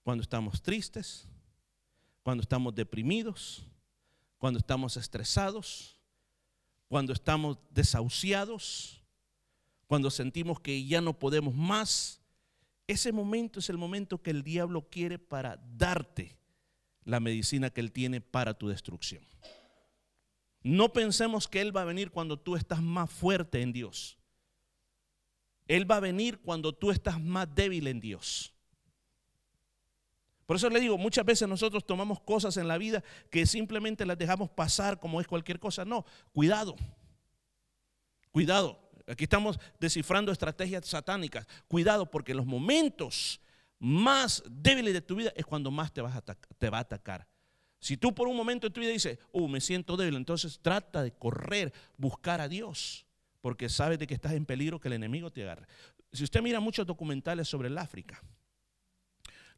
[0.02, 1.26] cuando estamos tristes,
[2.22, 3.64] cuando estamos deprimidos,
[4.37, 5.98] cuando estamos estresados,
[6.87, 9.02] cuando estamos desahuciados,
[9.87, 12.20] cuando sentimos que ya no podemos más.
[12.87, 16.37] Ese momento es el momento que el diablo quiere para darte
[17.06, 19.24] la medicina que Él tiene para tu destrucción.
[20.62, 24.18] No pensemos que Él va a venir cuando tú estás más fuerte en Dios.
[25.68, 28.52] Él va a venir cuando tú estás más débil en Dios.
[30.44, 34.18] Por eso le digo, muchas veces nosotros tomamos cosas en la vida que simplemente las
[34.18, 35.84] dejamos pasar como es cualquier cosa.
[35.84, 36.76] No, cuidado.
[38.30, 38.80] Cuidado.
[39.08, 41.46] Aquí estamos descifrando estrategias satánicas.
[41.68, 43.40] Cuidado porque los momentos
[43.78, 47.26] más débiles de tu vida es cuando más te, vas a te va a atacar.
[47.78, 51.02] Si tú por un momento en tu vida dices, oh, me siento débil, entonces trata
[51.02, 53.06] de correr, buscar a Dios,
[53.40, 55.66] porque sabes de que estás en peligro que el enemigo te agarre.
[56.12, 58.22] Si usted mira muchos documentales sobre el África,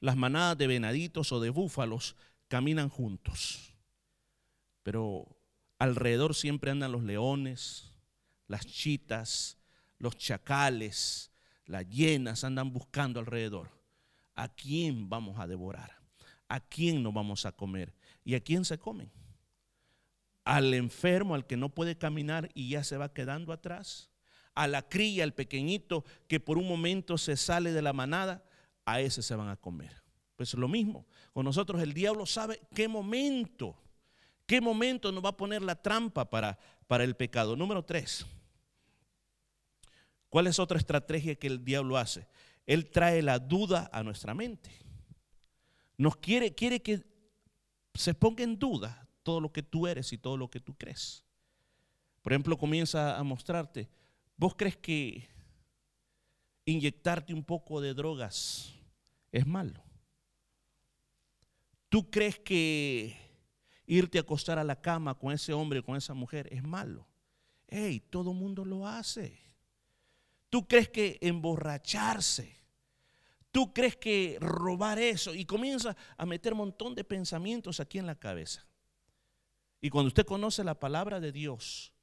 [0.01, 2.17] las manadas de venaditos o de búfalos
[2.49, 3.75] caminan juntos.
[4.83, 5.39] Pero
[5.79, 7.95] alrededor siempre andan los leones,
[8.47, 9.59] las chitas,
[9.99, 11.31] los chacales,
[11.67, 13.78] las hienas andan buscando alrededor.
[14.39, 15.99] ¿A quién vamos a devorar?
[16.49, 17.93] ¿A quién nos vamos a comer?
[18.25, 19.11] ¿Y a quién se comen?
[20.45, 24.13] Al enfermo, al que no puede caminar y ya se va quedando atrás.
[24.55, 28.45] A la cría, al pequeñito que por un momento se sale de la manada
[28.85, 30.05] a ese se van a comer.
[30.37, 33.77] Pues lo mismo, con nosotros el diablo sabe qué momento,
[34.47, 37.57] qué momento nos va a poner la trampa para, para el pecado.
[37.57, 38.25] Número tres,
[40.29, 42.29] ¿cuál es otra estrategia que el diablo hace?
[42.69, 44.71] Él trae la duda a nuestra mente.
[45.97, 47.03] Nos quiere, quiere que
[47.95, 51.25] se ponga en duda todo lo que tú eres y todo lo que tú crees.
[52.21, 53.89] Por ejemplo, comienza a mostrarte,
[54.37, 55.27] vos crees que
[56.67, 58.75] inyectarte un poco de drogas
[59.33, 59.83] es malo.
[61.89, 63.17] ¿Tú crees que
[63.87, 67.09] irte a acostar a la cama con ese hombre, con esa mujer, es malo?
[67.67, 68.01] ¡Ey!
[68.01, 69.41] Todo mundo lo hace.
[70.51, 72.58] ¿Tú crees que emborracharse?
[73.51, 75.35] ¿Tú crees que robar eso?
[75.35, 78.67] Y comienza a meter un montón de pensamientos aquí en la cabeza.
[79.81, 81.95] Y cuando usted conoce la palabra de Dios,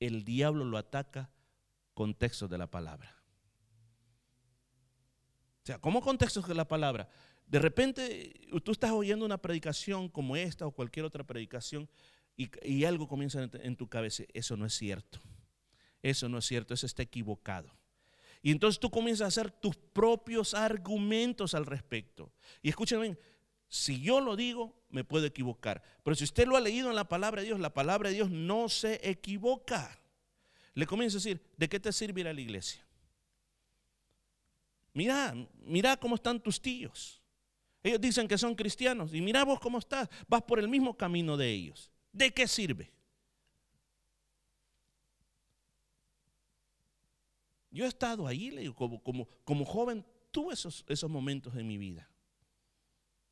[0.00, 1.30] el diablo lo ataca
[1.94, 3.22] con textos de la palabra.
[5.62, 7.08] O sea, ¿cómo contextos de la palabra?
[7.46, 11.88] De repente tú estás oyendo una predicación como esta o cualquier otra predicación
[12.34, 14.24] y, algo comienza en, tu cabeza.
[14.32, 15.20] Eso no es cierto.
[16.02, 16.74] Eso no es cierto.
[16.74, 17.70] Eso está equivocado.
[18.42, 22.32] Y entonces tú comienzas a hacer tus propios argumentos al respecto.
[22.60, 23.16] Y escúchenme,
[23.68, 25.82] si yo lo digo, me puedo equivocar.
[26.02, 28.30] Pero si usted lo ha leído en la palabra de Dios, la palabra de Dios
[28.30, 29.98] no se equivoca.
[30.74, 32.84] Le comienza a decir, ¿de qué te sirve ir a la iglesia?
[34.92, 37.22] Mira, mira cómo están tus tíos.
[37.82, 41.36] Ellos dicen que son cristianos y mira vos cómo estás, vas por el mismo camino
[41.36, 41.90] de ellos.
[42.12, 42.92] ¿De qué sirve?
[47.72, 48.74] Yo he estado ahí, le digo,
[49.44, 52.08] como, joven, tuve esos, momentos en mi vida.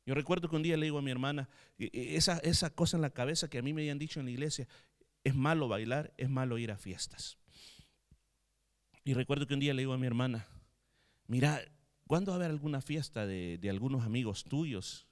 [0.03, 3.01] Yo recuerdo que un día le digo a mi hermana, e, e, esa, cosa en
[3.01, 4.67] la cabeza que a mí me habían dicho en la iglesia,
[5.23, 7.37] es malo bailar, es malo ir a fiestas.
[9.03, 10.47] Y recuerdo que un día le digo a mi hermana,
[11.27, 11.61] mira,
[12.07, 15.07] ¿cuándo va a haber alguna fiesta de, algunos amigos tuyos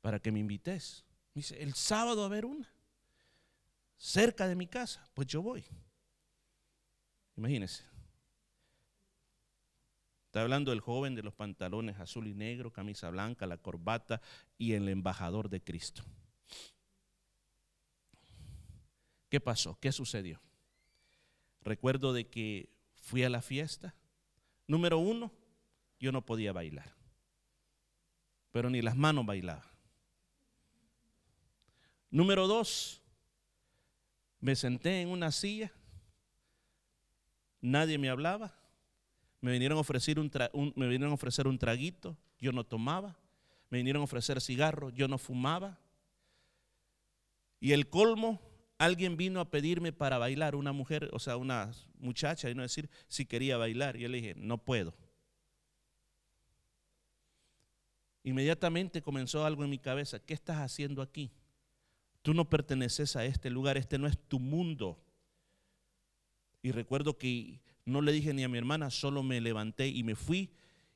[0.00, 1.04] para que me invites?
[1.32, 2.68] Me dice, el sábado va a haber una,
[3.96, 5.64] cerca de mi casa, pues yo voy.
[7.36, 7.97] Imagínense.
[10.28, 14.20] Está hablando del joven de los pantalones azul y negro, camisa blanca, la corbata
[14.58, 16.04] y el embajador de Cristo.
[19.30, 19.78] ¿Qué pasó?
[19.80, 20.38] ¿Qué sucedió?
[21.62, 23.94] Recuerdo de que fui a la fiesta.
[24.66, 25.32] Número uno,
[25.98, 26.94] yo no podía bailar.
[28.52, 29.64] Pero ni las manos bailaban.
[32.10, 33.00] Número dos,
[34.40, 35.72] me senté en una silla,
[37.62, 38.57] nadie me hablaba,
[39.40, 40.30] me vinieron a ofrecer un,
[40.74, 43.16] me vinieron a ofrecer un traguito, yo no tomaba,
[43.70, 45.78] me vinieron a ofrecer cigarro, yo no fumaba.
[47.60, 48.40] Y el colmo,
[48.78, 52.88] alguien vino a pedirme para bailar, una mujer, o sea, una muchacha, y no decir
[53.08, 53.96] si quería bailar.
[53.96, 54.94] Y yo le dije, no puedo.
[58.22, 60.18] Inmediatamente comenzó algo en mi cabeza.
[60.18, 61.30] ¿Qué estás haciendo aquí?
[62.22, 64.98] Tú no perteneces a este lugar, este no es tu mundo.
[66.62, 70.14] Y recuerdo que no le dije ni a mi hermana, solo me levanté y me
[70.14, 70.50] fui,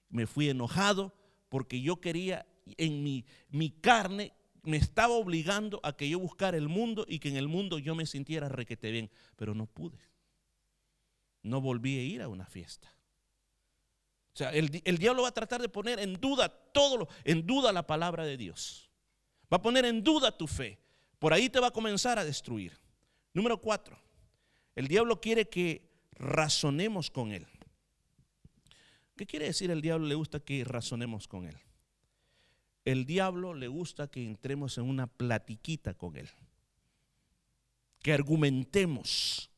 [0.08, 1.14] me fui enojado
[1.48, 6.68] porque yo quería, en mi, mi carne me estaba obligando a que yo buscara el
[6.68, 9.98] mundo y que en el mundo yo me sintiera requete bien, pero no pude.
[11.42, 12.94] No volví a ir a una fiesta.
[14.34, 17.72] O sea, el, diablo va a tratar de poner en duda todo lo, en duda
[17.72, 18.90] la palabra de Dios.
[19.52, 20.78] Va a poner en duda tu fe.
[21.18, 22.72] Por ahí te va a comenzar a destruir.
[23.34, 23.98] Número cuatro,
[24.74, 27.46] el diablo quiere que razonemos con él.
[29.16, 31.56] ¿Qué quiere decir el diablo le gusta que razonemos con él?
[32.84, 36.28] El diablo le gusta que entremos en una platiquita con él.
[38.02, 39.50] Que argumentemos.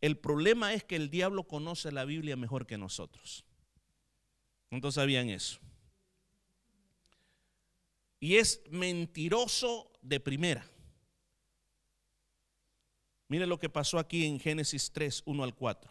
[0.00, 3.44] El problema es que el diablo conoce la Biblia mejor que nosotros.
[4.68, 5.60] ¿Cuántos sabían eso?
[8.22, 10.64] y es mentiroso de primera.
[13.32, 15.90] Mire lo que pasó aquí en Génesis 3, 1 al 4.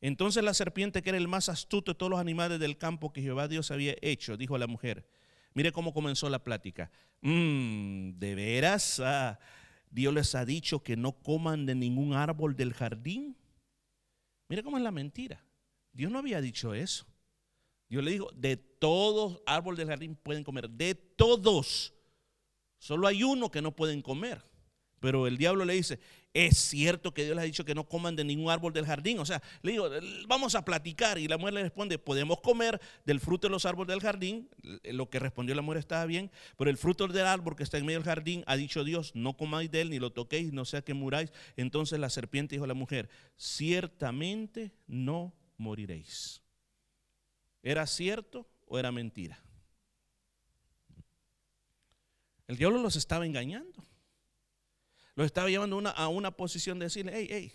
[0.00, 3.22] Entonces la serpiente, que era el más astuto de todos los animales del campo que
[3.22, 5.08] Jehová Dios había hecho, dijo a la mujer,
[5.52, 6.90] mire cómo comenzó la plática.
[7.20, 9.38] Mm, ¿De veras ah,
[9.92, 13.36] Dios les ha dicho que no coman de ningún árbol del jardín?
[14.48, 15.40] Mire cómo es la mentira.
[15.92, 17.06] Dios no había dicho eso.
[17.88, 21.94] Dios le dijo, de todos árboles del jardín pueden comer, de todos.
[22.78, 24.42] Solo hay uno que no pueden comer.
[25.04, 26.00] Pero el diablo le dice,
[26.32, 29.18] es cierto que Dios les ha dicho que no coman de ningún árbol del jardín.
[29.18, 29.90] O sea, le digo,
[30.26, 31.18] vamos a platicar.
[31.18, 34.48] Y la mujer le responde, podemos comer del fruto de los árboles del jardín.
[34.84, 36.30] Lo que respondió la mujer estaba bien.
[36.56, 39.36] Pero el fruto del árbol que está en medio del jardín, ha dicho Dios, no
[39.36, 41.34] comáis de él, ni lo toquéis, no sea que muráis.
[41.58, 46.40] Entonces la serpiente dijo a la mujer, ciertamente no moriréis.
[47.62, 49.38] ¿Era cierto o era mentira?
[52.48, 53.84] El diablo los estaba engañando.
[55.16, 57.52] Los estaba llevando a una posición de decirle, hey, hey,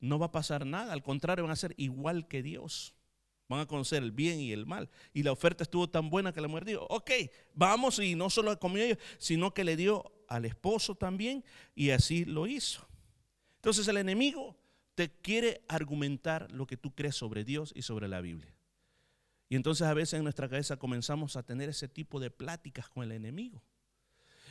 [0.00, 0.92] no va a pasar nada.
[0.92, 2.94] Al contrario, van a ser igual que Dios.
[3.48, 4.90] Van a conocer el bien y el mal.
[5.12, 7.10] Y la oferta estuvo tan buena que la mujer dijo, ok,
[7.54, 7.98] vamos.
[7.98, 11.44] Y no solo comió ellos, sino que le dio al esposo también.
[11.74, 12.86] Y así lo hizo.
[13.56, 14.56] Entonces el enemigo
[14.94, 18.54] te quiere argumentar lo que tú crees sobre Dios y sobre la Biblia.
[19.48, 23.02] Y entonces a veces en nuestra cabeza comenzamos a tener ese tipo de pláticas con
[23.02, 23.62] el enemigo.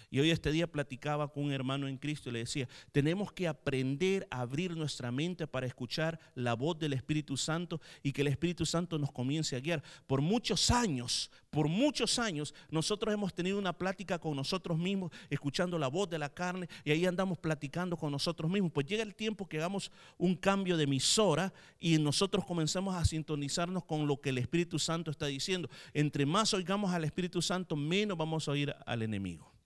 [0.10, 3.48] Y hoy este día platicaba con un hermano en Cristo y le decía, tenemos que
[3.48, 8.28] aprender a abrir nuestra mente para escuchar la voz del Espíritu Santo y que el
[8.28, 9.84] Espíritu Santo nos comience a guiar.
[10.08, 15.78] Por muchos años, por muchos años, nosotros hemos tenido una plática con nosotros mismos, escuchando
[15.78, 18.72] la voz de la carne y ahí andamos platicando con nosotros mismos.
[18.72, 23.84] Pues llega el tiempo que hagamos un cambio de emisora y nosotros comenzamos a sintonizarnos
[23.84, 25.70] con lo que el Espíritu Santo está diciendo.
[25.94, 29.57] Entre más oigamos al Espíritu Santo, menos vamos a oír al enemigo.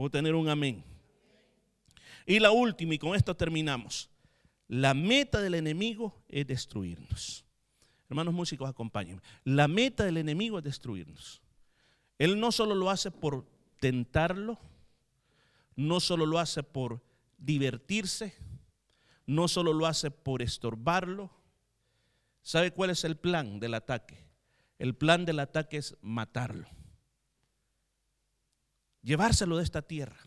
[0.00, 0.82] Puedo tener un amén.
[2.24, 4.08] Y la última, y con esto terminamos.
[4.66, 7.44] La meta del enemigo es destruirnos.
[8.08, 9.20] Hermanos músicos, acompáñenme.
[9.44, 11.42] La meta del enemigo es destruirnos.
[12.16, 13.46] Él no solo lo hace por
[13.78, 14.58] tentarlo,
[15.76, 17.02] no solo lo hace por
[17.36, 18.34] divertirse,
[19.26, 21.30] no solo lo hace por estorbarlo.
[22.40, 24.24] ¿Sabe cuál es el plan del ataque?
[24.78, 26.79] El plan del ataque es matarlo
[29.02, 30.18] llevárselo de esta tierra.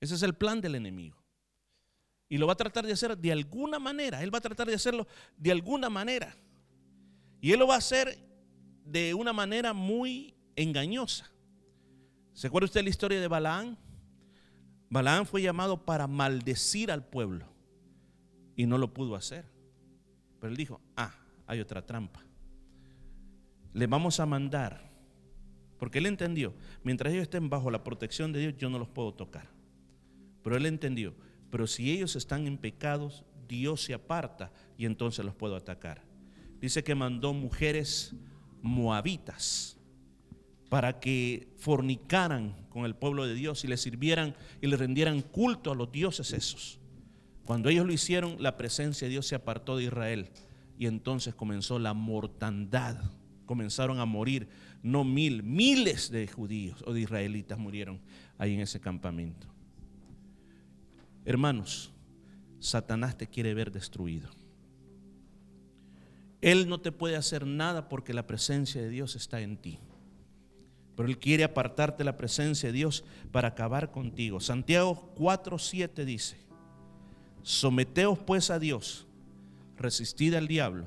[0.00, 1.22] Ese es el plan del enemigo.
[2.28, 4.22] Y lo va a tratar de hacer de alguna manera.
[4.22, 6.34] Él va a tratar de hacerlo de alguna manera.
[7.40, 8.18] Y él lo va a hacer
[8.84, 11.30] de una manera muy engañosa.
[12.32, 13.76] ¿Se acuerda usted la historia de Balaán?
[14.88, 17.46] Balaán fue llamado para maldecir al pueblo
[18.56, 19.44] y no lo pudo hacer.
[20.40, 21.14] Pero él dijo, ah,
[21.46, 22.24] hay otra trampa.
[23.72, 24.91] Le vamos a mandar
[25.82, 29.14] porque él entendió, mientras ellos estén bajo la protección de Dios, yo no los puedo
[29.14, 29.48] tocar.
[30.44, 31.12] Pero él entendió,
[31.50, 36.04] pero si ellos están en pecados, Dios se aparta y entonces los puedo atacar.
[36.60, 38.14] Dice que mandó mujeres
[38.62, 39.76] moabitas
[40.68, 45.72] para que fornicaran con el pueblo de Dios y le sirvieran y le rendieran culto
[45.72, 46.78] a los dioses esos.
[47.44, 50.28] Cuando ellos lo hicieron, la presencia de Dios se apartó de Israel
[50.78, 52.98] y entonces comenzó la mortandad.
[53.46, 54.48] Comenzaron a morir
[54.82, 58.00] no mil, miles de judíos o de israelitas murieron
[58.38, 59.46] ahí en ese campamento.
[61.24, 61.92] Hermanos,
[62.58, 64.30] Satanás te quiere ver destruido.
[66.40, 69.78] Él no te puede hacer nada porque la presencia de Dios está en ti.
[70.96, 74.40] Pero Él quiere apartarte la presencia de Dios para acabar contigo.
[74.40, 76.36] Santiago 4:7 dice,
[77.42, 79.06] someteos pues a Dios,
[79.76, 80.86] resistid al diablo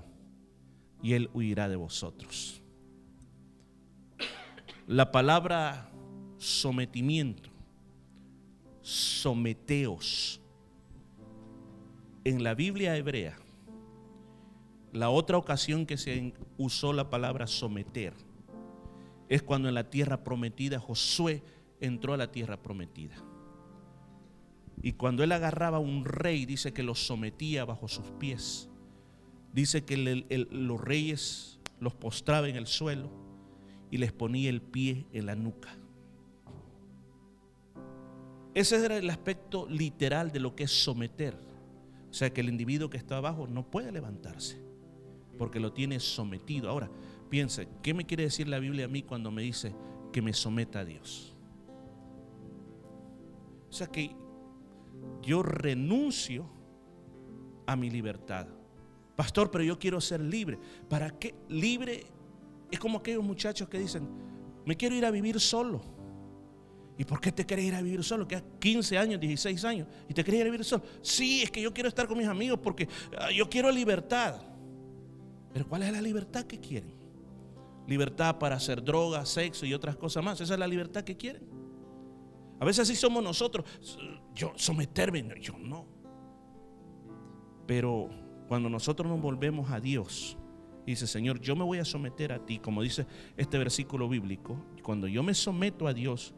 [1.02, 2.62] y Él huirá de vosotros.
[4.88, 5.90] La palabra
[6.38, 7.50] sometimiento,
[8.84, 10.40] someteos,
[12.24, 13.36] en la Biblia hebrea,
[14.94, 18.14] la otra ocasión que se usó la palabra someter
[19.28, 21.42] es cuando en la tierra prometida Josué
[21.82, 23.16] entró a la tierra prometida.
[24.84, 28.70] Y cuando él agarraba a un rey, dice que lo sometía bajo sus pies.
[29.52, 29.98] Dice que
[30.52, 33.25] los reyes los postraba en el suelo
[33.96, 35.74] y les ponía el pie en la nuca.
[38.54, 41.34] Ese era el aspecto literal de lo que es someter.
[42.10, 44.62] O sea que el individuo que está abajo no puede levantarse
[45.38, 46.70] porque lo tiene sometido.
[46.70, 46.92] Ahora,
[47.30, 49.74] piense, ¿qué me quiere decir la Biblia a mí cuando me dice
[50.12, 51.34] que me someta a Dios?
[53.70, 54.14] O sea que
[55.22, 56.50] yo renuncio
[57.66, 58.48] a mi libertad.
[59.16, 60.60] Pastor, pero yo quiero ser libre.
[60.90, 61.34] ¿Para qué?
[61.48, 62.08] Libre
[62.76, 64.08] es como aquellos muchachos que dicen,
[64.66, 65.82] me quiero ir a vivir solo.
[66.98, 68.28] ¿Y por qué te quieres ir a vivir solo?
[68.28, 70.84] Que 15 años, 16 años y te quieres ir a vivir solo.
[71.02, 74.42] Sí, es que yo quiero estar con mis amigos porque ah, yo quiero libertad.
[75.52, 76.94] Pero ¿cuál es la libertad que quieren?
[77.88, 80.40] Libertad para hacer droga, sexo y otras cosas más.
[80.40, 81.44] Esa es la libertad que quieren.
[82.60, 83.66] A veces así somos nosotros.
[84.34, 85.86] Yo someterme, yo no.
[87.68, 88.10] Pero
[88.48, 90.38] cuando nosotros nos volvemos a Dios,
[90.86, 93.06] dice, Señor, yo me voy a someter a ti, como dice
[93.38, 96.34] este versículo bíblico, cuando yo me someto a Dios,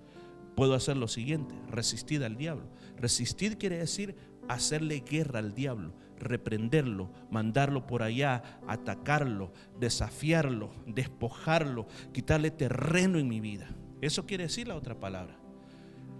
[0.55, 2.65] puedo hacer lo siguiente, resistir al diablo.
[2.97, 4.15] Resistir quiere decir
[4.47, 13.39] hacerle guerra al diablo, reprenderlo, mandarlo por allá, atacarlo, desafiarlo, despojarlo, quitarle terreno en mi
[13.39, 13.67] vida.
[14.01, 15.37] Eso quiere decir la otra palabra.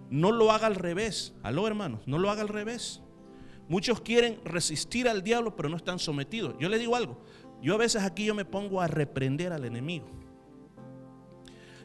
[0.10, 1.34] No lo haga al revés.
[1.44, 3.02] Aló, hermanos, no lo haga al revés.
[3.70, 6.56] Muchos quieren resistir al diablo, pero no están sometidos.
[6.60, 7.22] Yo le digo algo.
[7.62, 10.08] Yo a veces aquí yo me pongo a reprender al enemigo.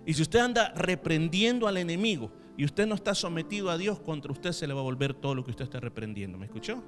[0.04, 4.30] Y si usted anda reprendiendo al enemigo, y usted no está sometido a Dios, contra
[4.30, 6.38] usted se le va a volver todo lo que usted está reprendiendo.
[6.38, 6.82] ¿Me escuchó?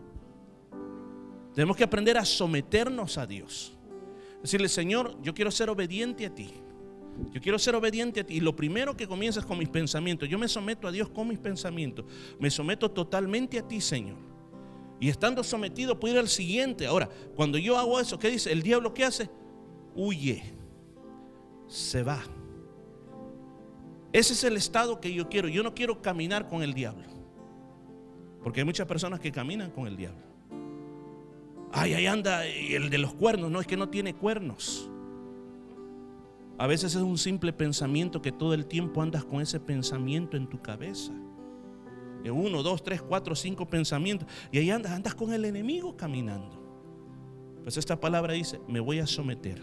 [1.55, 3.77] Tenemos que aprender a someternos a Dios.
[4.43, 6.53] Decirle, Señor, yo quiero ser obediente a ti.
[7.33, 8.35] Yo quiero ser obediente a ti.
[8.35, 10.29] Y lo primero que comienza es con mis pensamientos.
[10.29, 12.05] Yo me someto a Dios con mis pensamientos.
[12.39, 14.34] Me someto totalmente a ti, Señor.
[15.01, 16.87] Y estando sometido, puedo ir al siguiente.
[16.87, 18.53] Ahora, cuando yo hago eso, ¿qué dice?
[18.53, 19.29] El diablo, ¿qué hace?
[19.95, 20.43] Huye.
[21.67, 22.23] Se va.
[24.13, 25.49] Ese es el estado que yo quiero.
[25.49, 27.05] Yo no quiero caminar con el diablo.
[28.43, 30.23] Porque hay muchas personas que caminan con el diablo.
[31.73, 33.51] Ay, ahí anda el de los cuernos.
[33.51, 34.89] No, es que no tiene cuernos.
[36.57, 40.47] A veces es un simple pensamiento que todo el tiempo andas con ese pensamiento en
[40.47, 41.13] tu cabeza.
[42.31, 44.29] Uno, dos, tres, cuatro, cinco pensamientos.
[44.51, 46.63] Y ahí andas, andas con el enemigo caminando.
[47.63, 49.63] Pues esta palabra dice, me voy a someter.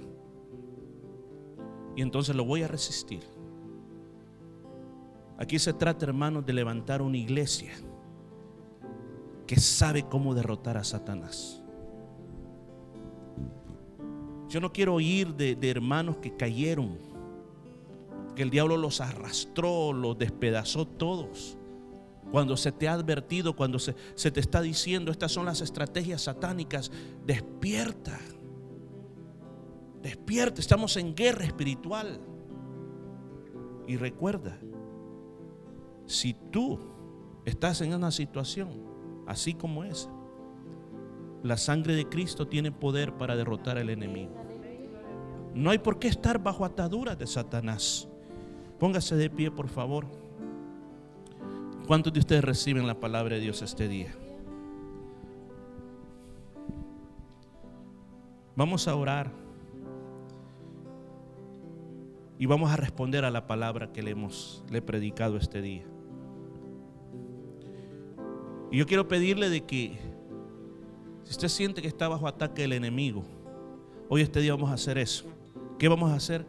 [1.95, 3.24] Y entonces lo voy a resistir.
[5.38, 7.74] Aquí se trata, hermanos, de levantar una iglesia
[9.47, 11.62] que sabe cómo derrotar a Satanás.
[14.47, 16.97] Yo no quiero oír de, hermanos que cayeron,
[18.36, 21.57] que el diablo los arrastró, los despedazó todos.
[22.32, 26.24] Cuando se te ha advertido, cuando se, se te está diciendo, estas son las estrategias
[26.24, 26.92] satánicas,
[27.26, 28.18] despierta.
[30.02, 32.20] Despierta, estamos en guerra espiritual.
[33.88, 34.58] Y recuerda,
[36.06, 36.80] si tú
[37.46, 38.70] estás en una situación
[39.28, 40.10] así como esa,
[41.44, 44.32] la sangre de Cristo tiene poder para derrotar al enemigo.
[45.54, 48.08] No hay por qué estar bajo ataduras de Satanás.
[48.80, 50.20] Póngase de pie, por favor.
[51.92, 54.16] ¿Cuántos de ustedes reciben la palabra de Dios este día?
[58.56, 59.30] Vamos a orar
[62.39, 65.84] y vamos a responder a la palabra que le hemos le predicado este día.
[68.72, 70.00] Y yo quiero pedirle de que,
[71.26, 73.26] si usted siente que está bajo ataque del enemigo,
[74.08, 75.26] hoy este día vamos a hacer eso.
[75.78, 76.46] ¿Qué vamos a hacer?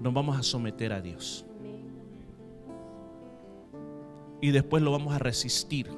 [0.00, 1.47] Nos vamos a someter a Dios.
[4.40, 5.88] Y después lo vamos a resistir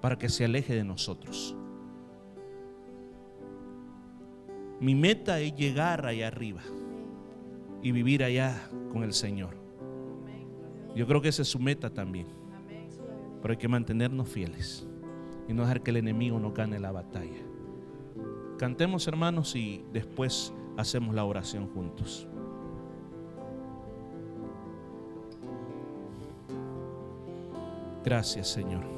[0.00, 1.54] para que se aleje de nosotros.
[4.80, 6.62] Mi meta es llegar allá arriba
[7.82, 9.56] y vivir allá con el Señor.
[10.94, 12.26] Yo creo que esa es su meta también.
[13.42, 14.86] Pero hay que mantenernos fieles
[15.48, 17.38] y no dejar que el enemigo nos gane la batalla.
[18.58, 22.28] Cantemos hermanos y después hacemos la oración juntos.
[28.08, 28.97] Gracias Señor.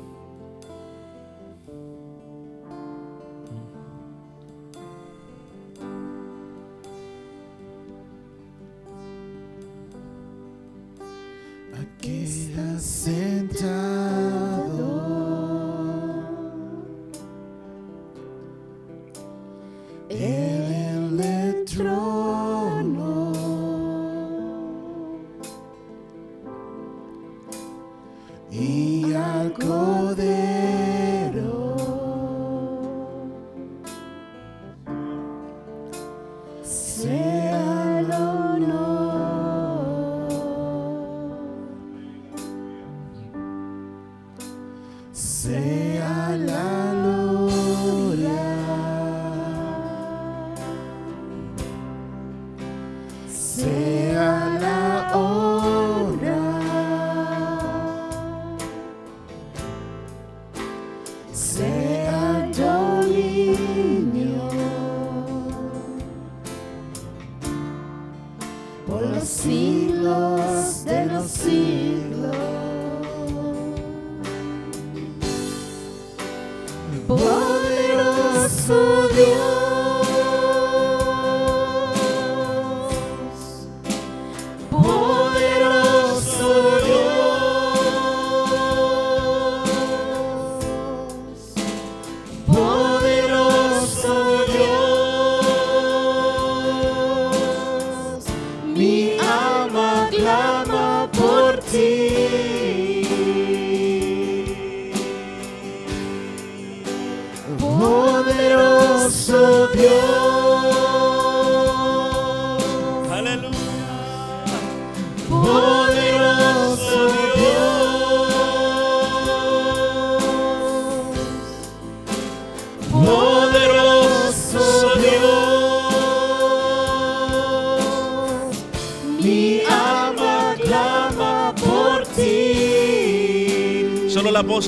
[45.43, 46.90] Por los siglos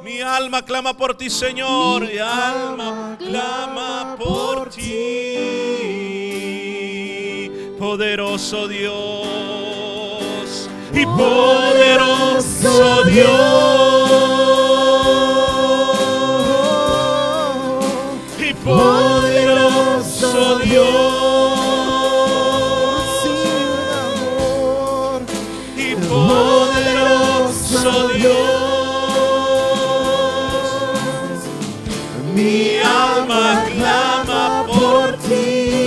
[0.02, 2.08] Mi alma clama por ti, Señor.
[2.08, 5.35] Mi alma clama por ti.
[8.16, 8.94] Poderoso Dios.
[10.94, 14.05] Y poderoso Dios.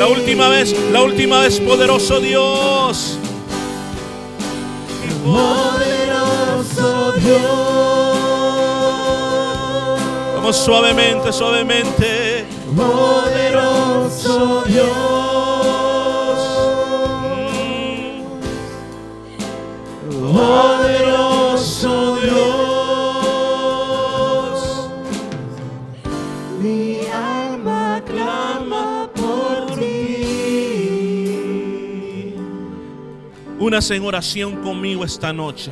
[0.08, 3.18] La última vez, la última vez, poderoso Dios.
[5.22, 8.18] Poderoso Dios.
[10.34, 12.46] Vamos suavemente, suavemente.
[12.74, 14.88] Poderoso Dios.
[20.08, 20.77] Mm.
[33.78, 35.70] En oración conmigo esta noche.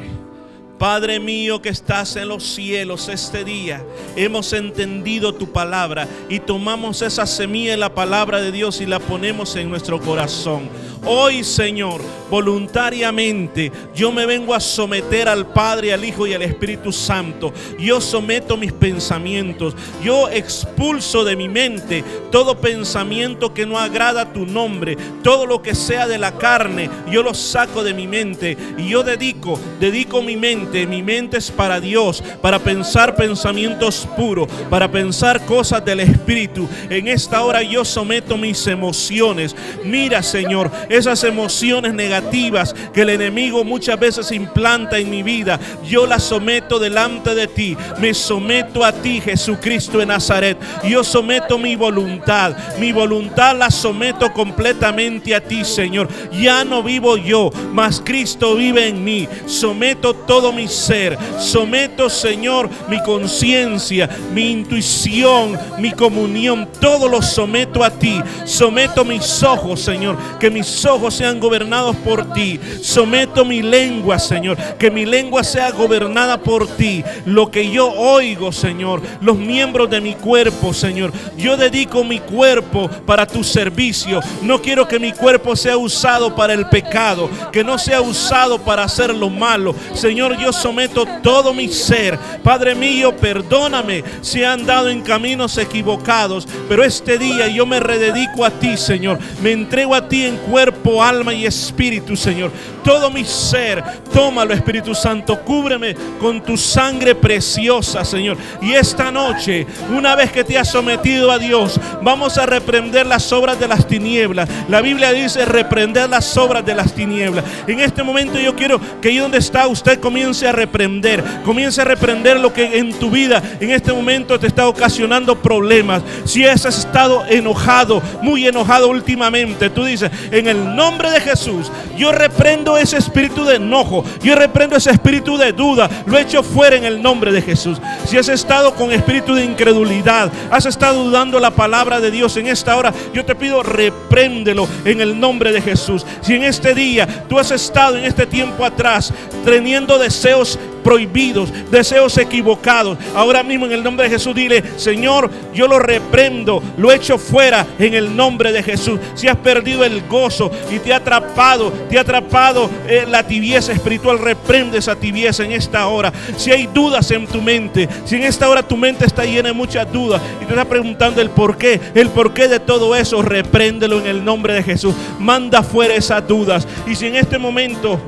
[0.78, 3.84] Padre mío que estás en los cielos este día,
[4.14, 9.00] hemos entendido tu palabra y tomamos esa semilla de la palabra de Dios y la
[9.00, 10.68] ponemos en nuestro corazón.
[11.08, 16.90] Hoy, Señor, voluntariamente yo me vengo a someter al Padre, al Hijo y al Espíritu
[16.90, 17.52] Santo.
[17.78, 19.76] Yo someto mis pensamientos.
[20.02, 22.02] Yo expulso de mi mente
[22.36, 24.96] todo pensamiento que no agrada tu nombre.
[25.22, 28.56] Todo lo que sea de la carne, yo lo saco de mi mente.
[28.76, 30.86] Y yo dedico, dedico mi mente.
[30.86, 36.68] Mi mente es para Dios, para pensar pensamientos puros, para pensar cosas del Espíritu.
[36.90, 39.54] En esta hora yo someto mis emociones.
[39.84, 46.06] Mira, Señor, esas emociones negativas que el enemigo muchas veces implanta en mi vida, yo
[46.06, 47.76] las someto delante de ti.
[47.98, 50.58] Me someto a ti, Jesucristo de Nazaret.
[50.84, 52.56] Yo someto mi voluntad.
[52.78, 56.08] Mi voluntad la someto completamente a ti, Señor.
[56.32, 59.28] Ya no vivo yo, mas Cristo vive en mí.
[59.46, 61.16] Someto todo mi ser.
[61.38, 66.68] Someto, Señor, mi conciencia, mi intuición, mi comunión.
[66.80, 68.20] Todo lo someto a ti.
[68.44, 70.16] Someto mis ojos, Señor.
[70.38, 72.58] Que mis ojos sean gobernados por ti.
[72.82, 74.56] Someto mi lengua, Señor.
[74.78, 77.04] Que mi lengua sea gobernada por ti.
[77.24, 79.02] Lo que yo oigo, Señor.
[79.20, 81.12] Los miembros de mi cuerpo, Señor.
[81.36, 84.20] Yo dedico mi cuerpo para tu servicio.
[84.42, 87.28] No quiero que mi cuerpo sea usado para el pecado.
[87.52, 89.74] Que no sea usado para hacer lo malo.
[89.94, 92.18] Señor, yo someto todo mi ser.
[92.42, 96.46] Padre mío, perdóname si he andado en caminos equivocados.
[96.68, 99.18] Pero este día yo me rededico a ti, Señor.
[99.42, 102.50] Me entrego a ti en cuerpo, alma y espíritu, Señor.
[102.84, 105.40] Todo mi ser, tómalo, Espíritu Santo.
[105.40, 108.36] Cúbreme con tu sangre preciosa, Señor.
[108.62, 113.32] Y esta noche, una vez que te has sometido a Dios, vamos a reprender las
[113.32, 114.48] obras de las tinieblas.
[114.68, 117.44] La Biblia dice reprender las obras de las tinieblas.
[117.66, 121.24] En este momento yo quiero que ahí donde está usted comience a reprender.
[121.44, 126.02] Comience a reprender lo que en tu vida en este momento te está ocasionando problemas.
[126.24, 132.12] Si has estado enojado, muy enojado últimamente, tú dices, en el nombre de Jesús, yo
[132.12, 134.04] reprendo reprendo ese espíritu de enojo.
[134.22, 135.90] Yo reprendo ese espíritu de duda.
[136.06, 137.80] Lo echo fuera en el nombre de Jesús.
[138.06, 142.46] Si has estado con espíritu de incredulidad, has estado dudando la palabra de Dios en
[142.46, 146.06] esta hora, yo te pido repréndelo en el nombre de Jesús.
[146.20, 149.12] Si en este día tú has estado en este tiempo atrás
[149.44, 152.96] teniendo deseos prohibidos, deseos equivocados.
[153.12, 157.66] Ahora mismo en el nombre de Jesús dile, Señor, yo lo reprendo, lo echo fuera
[157.80, 159.00] en el nombre de Jesús.
[159.16, 163.72] Si has perdido el gozo y te ha atrapado, te ha atrapado eh, la tibieza
[163.72, 166.12] espiritual, reprende esa tibieza en esta hora.
[166.36, 169.54] Si hay dudas en tu mente, si en esta hora tu mente está llena de
[169.54, 173.98] muchas dudas y te está preguntando el por qué, el porqué de todo eso, repréndelo
[173.98, 174.94] en el nombre de Jesús.
[175.18, 176.64] Manda fuera esas dudas.
[176.86, 177.98] Y si en este momento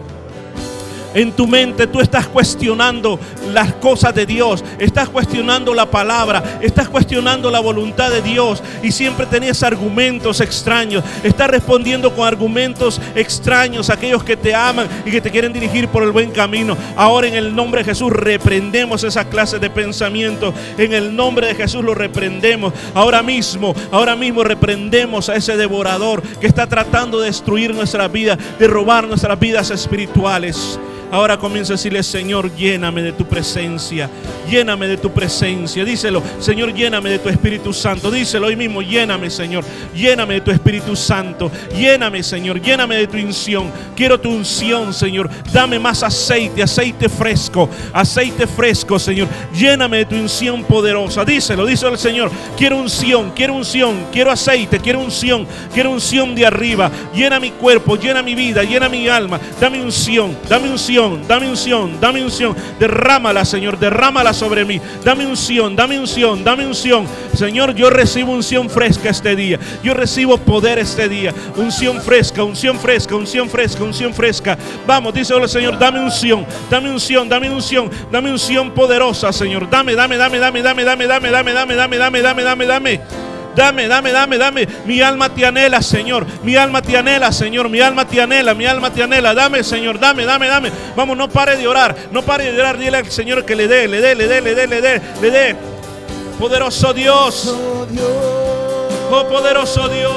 [1.15, 3.19] en tu mente tú estás cuestionando
[3.53, 8.93] las cosas de Dios, estás cuestionando la palabra, estás cuestionando la voluntad de Dios y
[8.93, 15.11] siempre tenías argumentos extraños, estás respondiendo con argumentos extraños a aquellos que te aman y
[15.11, 16.77] que te quieren dirigir por el buen camino.
[16.97, 21.55] Ahora en el nombre de Jesús reprendemos esa clase de pensamiento, en el nombre de
[21.55, 22.73] Jesús lo reprendemos.
[22.95, 28.37] Ahora mismo, ahora mismo reprendemos a ese devorador que está tratando de destruir nuestra vida,
[28.59, 30.79] de robar nuestras vidas espirituales.
[31.11, 34.11] Ahora comienza a decirle, Señor, lléname de tu presencia.
[34.51, 35.83] Lléname de tu presencia.
[35.85, 38.11] Díselo, Señor, lléname de tu Espíritu Santo.
[38.11, 39.65] Díselo hoy mismo, lléname, Señor.
[39.95, 41.51] Lléname de tu Espíritu Santo.
[41.75, 42.61] Lléname, Señor.
[42.61, 43.71] Lléname de tu unción.
[43.97, 45.31] Quiero tu unción, Señor.
[45.51, 47.71] Dame más aceite, aceite fresco.
[47.93, 49.29] Aceite fresco, Señor.
[49.55, 51.25] Lléname de tu unción poderosa.
[51.25, 52.31] Díselo, díselo al Señor.
[52.57, 56.91] Quiero unción, quiero unción, quiero aceite, quiero unción, quiero unción de arriba.
[57.15, 59.41] Llena mi cuerpo, llena mi vida, llena mi alma.
[59.59, 62.57] Dame unción, dame unción dame unción, dame unción.
[62.79, 64.81] Derrámala, Señor, derrámala sobre mí.
[65.05, 67.07] Dame unción, dame unción, dame unción.
[67.35, 69.59] Señor, yo recibo unción fresca este día.
[69.83, 71.35] Yo recibo poder este día.
[71.57, 74.59] Unción fresca, unción fresca, unción fresca, unción fresca.
[74.87, 79.69] Vamos, dice el Señor, dame unción, dame unción, dame unción, dame unción poderosa, Señor.
[79.71, 82.79] Dame, dame, dame, dame, dame, dame, dame, dame, dame, dame, dame, dame, dame, dame.
[82.79, 83.28] Dame,
[83.59, 84.69] dame, dame, dame.
[84.87, 86.27] Mi alma te anhela, Señor.
[86.43, 87.69] Mi alma te anhela, Señor.
[87.69, 89.35] Mi alma te anhela, mi alma te anhela.
[89.35, 89.99] Dame, Señor.
[89.99, 90.71] Dame, dame, dame.
[90.97, 91.95] Vamos, no pare de orar.
[92.11, 92.79] No pare de orar.
[92.79, 95.31] Dile al Señor que le dé, le dé, le dé, le dé, le dé, le
[95.31, 95.57] dé.
[96.39, 97.55] Poderoso Dios.
[99.11, 100.13] Oh, poderoso Dios.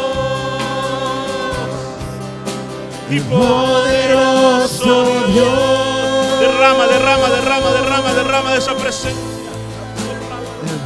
[3.09, 6.39] Y poderoso Dios.
[6.39, 9.30] Derrama, derrama, derrama, derrama, derrama de esa presencia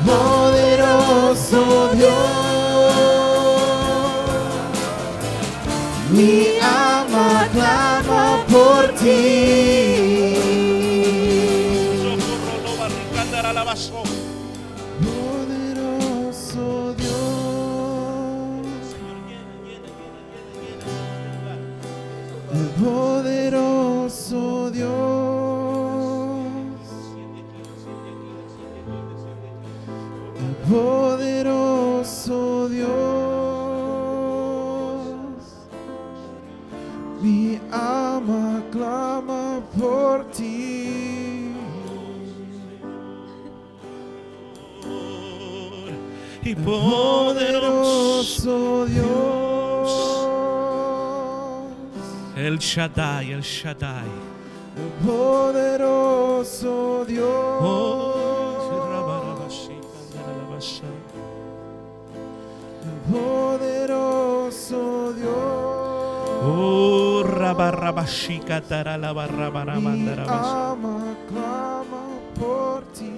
[0.06, 2.36] poderoso Dios.
[6.12, 10.36] Mi alma clama por ti.
[15.04, 17.76] Poderoso Dios.
[22.80, 25.35] Poderoso Dios.
[30.70, 32.40] Poderoso
[32.70, 32.88] Dios,
[37.22, 41.52] mi alma clama por ti.
[46.44, 48.06] Y poderoso
[48.86, 50.28] Dios,
[52.38, 54.06] el Shaddai, el Shaddai,
[55.04, 56.74] poderoso
[57.08, 57.26] Dios.
[57.62, 58.15] Oh,
[63.16, 65.66] poderoso Dios.
[66.48, 68.62] Oh, rabarrabashika
[69.14, 72.04] barra ama, clama
[72.38, 73.12] por ti.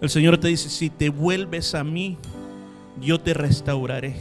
[0.00, 2.18] El Señor te dice, si te vuelves a mí,
[3.00, 4.16] yo te restauraré.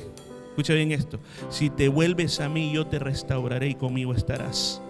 [0.49, 1.19] Escucha bien esto.
[1.49, 4.81] Si te vuelves a mí, yo te restauraré y conmigo estarás.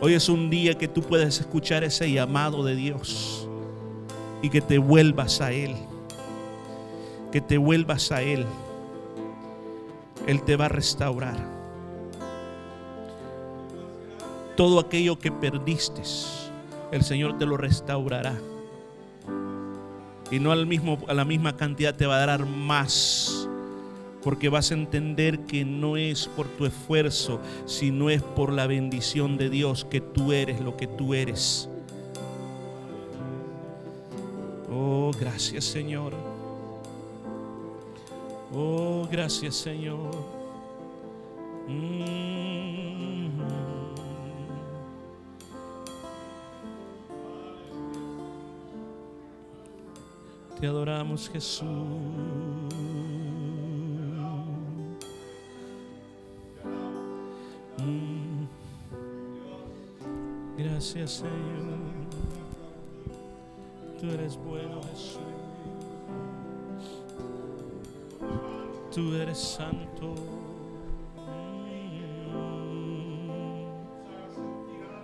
[0.00, 3.46] Hoy es un día que tú puedes escuchar ese llamado de Dios
[4.42, 5.74] y que te vuelvas a Él.
[7.36, 8.46] Que te vuelvas a Él.
[10.26, 11.36] Él te va a restaurar.
[14.56, 16.00] Todo aquello que perdiste,
[16.92, 18.40] el Señor te lo restaurará.
[20.30, 23.46] Y no al mismo, a la misma cantidad te va a dar más.
[24.22, 29.36] Porque vas a entender que no es por tu esfuerzo, sino es por la bendición
[29.36, 31.68] de Dios que tú eres lo que tú eres.
[34.72, 36.25] Oh, gracias Señor.
[38.58, 40.10] Oh, gracias Señor.
[41.68, 42.16] Mm.
[50.58, 51.66] Te adoramos Jesús.
[57.76, 58.46] Mm.
[60.56, 61.76] Gracias Señor.
[64.00, 65.35] Tú eres bueno Jesús.
[68.96, 70.14] Tú eres santo.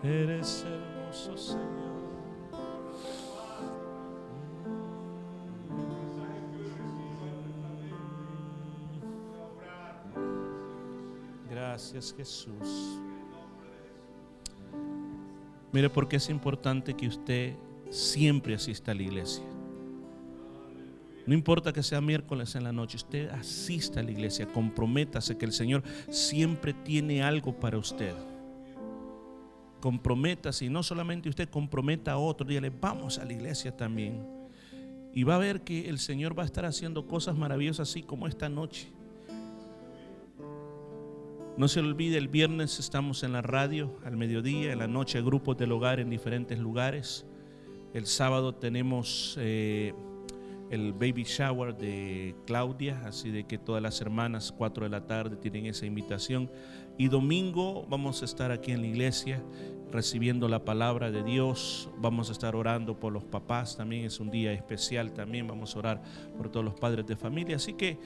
[0.02, 1.92] Eres hermoso, Señor.
[11.50, 12.98] Gracias, Jesús.
[15.70, 17.56] Mire por qué es importante que usted
[17.90, 19.51] siempre asista a la iglesia.
[21.26, 25.44] No importa que sea miércoles en la noche, usted asista a la iglesia, comprométase que
[25.44, 28.14] el Señor siempre tiene algo para usted.
[29.80, 34.26] Comprométase y no solamente usted comprometa a otro, dígale, vamos a la iglesia también.
[35.14, 38.26] Y va a ver que el Señor va a estar haciendo cosas maravillosas así como
[38.26, 38.88] esta noche.
[41.56, 45.58] No se olvide, el viernes estamos en la radio al mediodía, en la noche grupos
[45.58, 47.26] del hogar en diferentes lugares.
[47.92, 49.92] El sábado tenemos eh,
[50.72, 55.36] el baby shower de Claudia, así de que todas las hermanas, 4 de la tarde,
[55.36, 56.50] tienen esa invitación.
[56.96, 59.42] Y domingo vamos a estar aquí en la iglesia
[59.92, 61.90] recibiendo la palabra de Dios.
[61.98, 65.46] Vamos a estar orando por los papás también, es un día especial también.
[65.46, 66.02] Vamos a orar
[66.38, 67.56] por todos los padres de familia.
[67.56, 67.98] Así que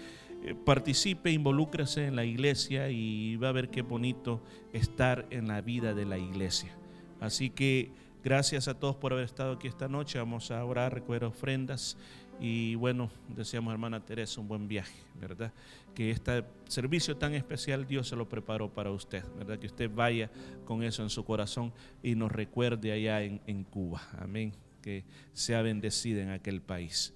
[0.43, 4.43] eh, participe, involúcrese en la iglesia y va a ver qué bonito
[4.73, 6.77] estar en la vida de la iglesia.
[7.21, 7.93] Así que
[8.25, 10.19] gracias a todos por haber estado aquí esta noche.
[10.19, 11.97] Vamos a orar, recoger ofrendas
[12.41, 15.53] y bueno, deseamos hermana Teresa un buen viaje, ¿verdad?
[15.95, 19.59] Que este servicio tan especial Dios se lo preparó para usted, ¿verdad?
[19.59, 20.31] Que usted vaya
[20.65, 21.73] con eso en su corazón
[22.03, 24.03] y nos recuerde allá en, en Cuba.
[24.19, 24.53] Amén.
[24.83, 27.15] Que sea bendecida en aquel país.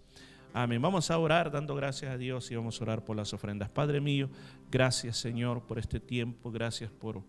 [0.53, 0.81] Amén.
[0.83, 3.68] Vamos a orar dando gracias a Dios y vamos a orar por las ofrendas.
[3.68, 4.31] Padre mío,
[4.71, 7.23] gracias Señor por este tiempo, gracias por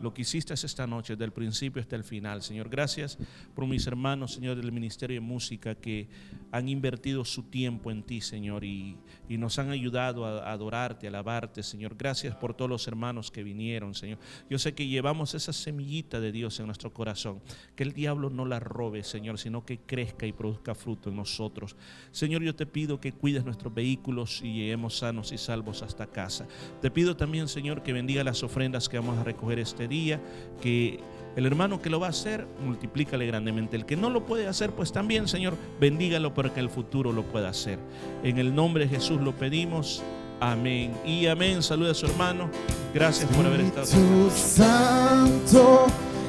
[0.00, 2.42] lo que hiciste esta noche, desde el principio hasta el final.
[2.42, 3.18] Señor, gracias
[3.54, 6.08] por mis hermanos, Señor, del Ministerio de Música que
[6.52, 8.96] han invertido su tiempo en ti, Señor, y,
[9.28, 11.96] y, nos han ayudado a adorarte, a alabarte, Señor.
[11.96, 14.18] Gracias por todos los hermanos que vinieron, Señor.
[14.48, 17.40] Yo sé que llevamos esa semillita de Dios en nuestro corazón,
[17.74, 21.76] que el diablo no la robe, Señor, sino que crezca y produzca fruto en nosotros.
[22.10, 26.46] Señor, yo te pido que cuides nuestros vehículos y lleguemos sanos y salvos hasta casa.
[26.80, 30.20] Te pido también, Señor, que bendiga las ofrendas que vamos a recoger este día,
[30.60, 31.00] que
[31.36, 33.76] el hermano que lo va a hacer, multiplícale grandemente.
[33.76, 37.24] El que no lo puede hacer, pues también, Señor, bendígalo para que el futuro lo
[37.24, 37.80] pueda hacer.
[38.22, 40.00] En el nombre de Jesús lo pedimos.
[40.38, 40.92] Amén.
[41.04, 41.60] Y amén.
[41.62, 42.50] Saluda a su hermano.
[42.92, 43.82] Gracias por haber estado.
[43.82, 45.86] Espíritu Santo,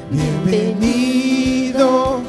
[0.10, 2.22] bienvenido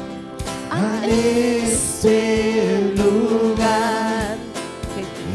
[0.69, 4.37] a este lugar.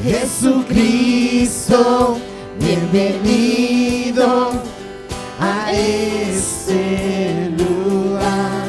[0.05, 2.19] Jesucristo,
[2.61, 4.62] bienvenido
[5.43, 8.67] a este lugar.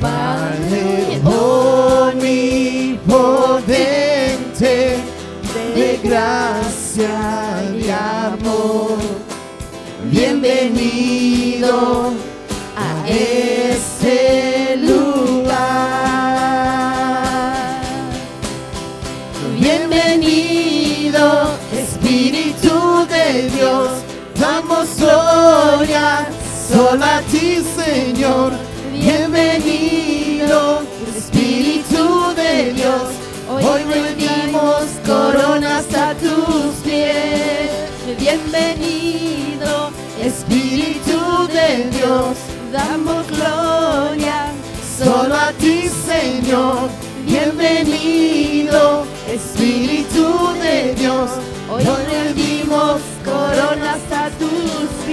[0.00, 2.58] Padre omnipotente,
[5.74, 7.16] de gracia
[7.74, 8.98] y amor.
[10.10, 11.72] Bienvenido
[12.76, 15.54] a este lugar.
[19.58, 21.22] Bienvenido,
[21.72, 23.93] Espíritu de Dios.
[24.44, 26.28] Damos gloria
[26.68, 28.52] solo a ti, Señor.
[28.92, 30.82] Bienvenido,
[31.16, 33.08] Espíritu de Dios.
[33.48, 37.70] Hoy rendimos coronas a tus pies.
[38.18, 39.90] Bienvenido,
[40.22, 42.36] Espíritu de Dios.
[42.70, 44.52] Damos gloria
[44.98, 46.90] solo a ti, Señor.
[47.24, 51.30] Bienvenido, Espíritu de Dios.
[51.70, 51.82] Hoy
[53.34, 55.03] coronas a tus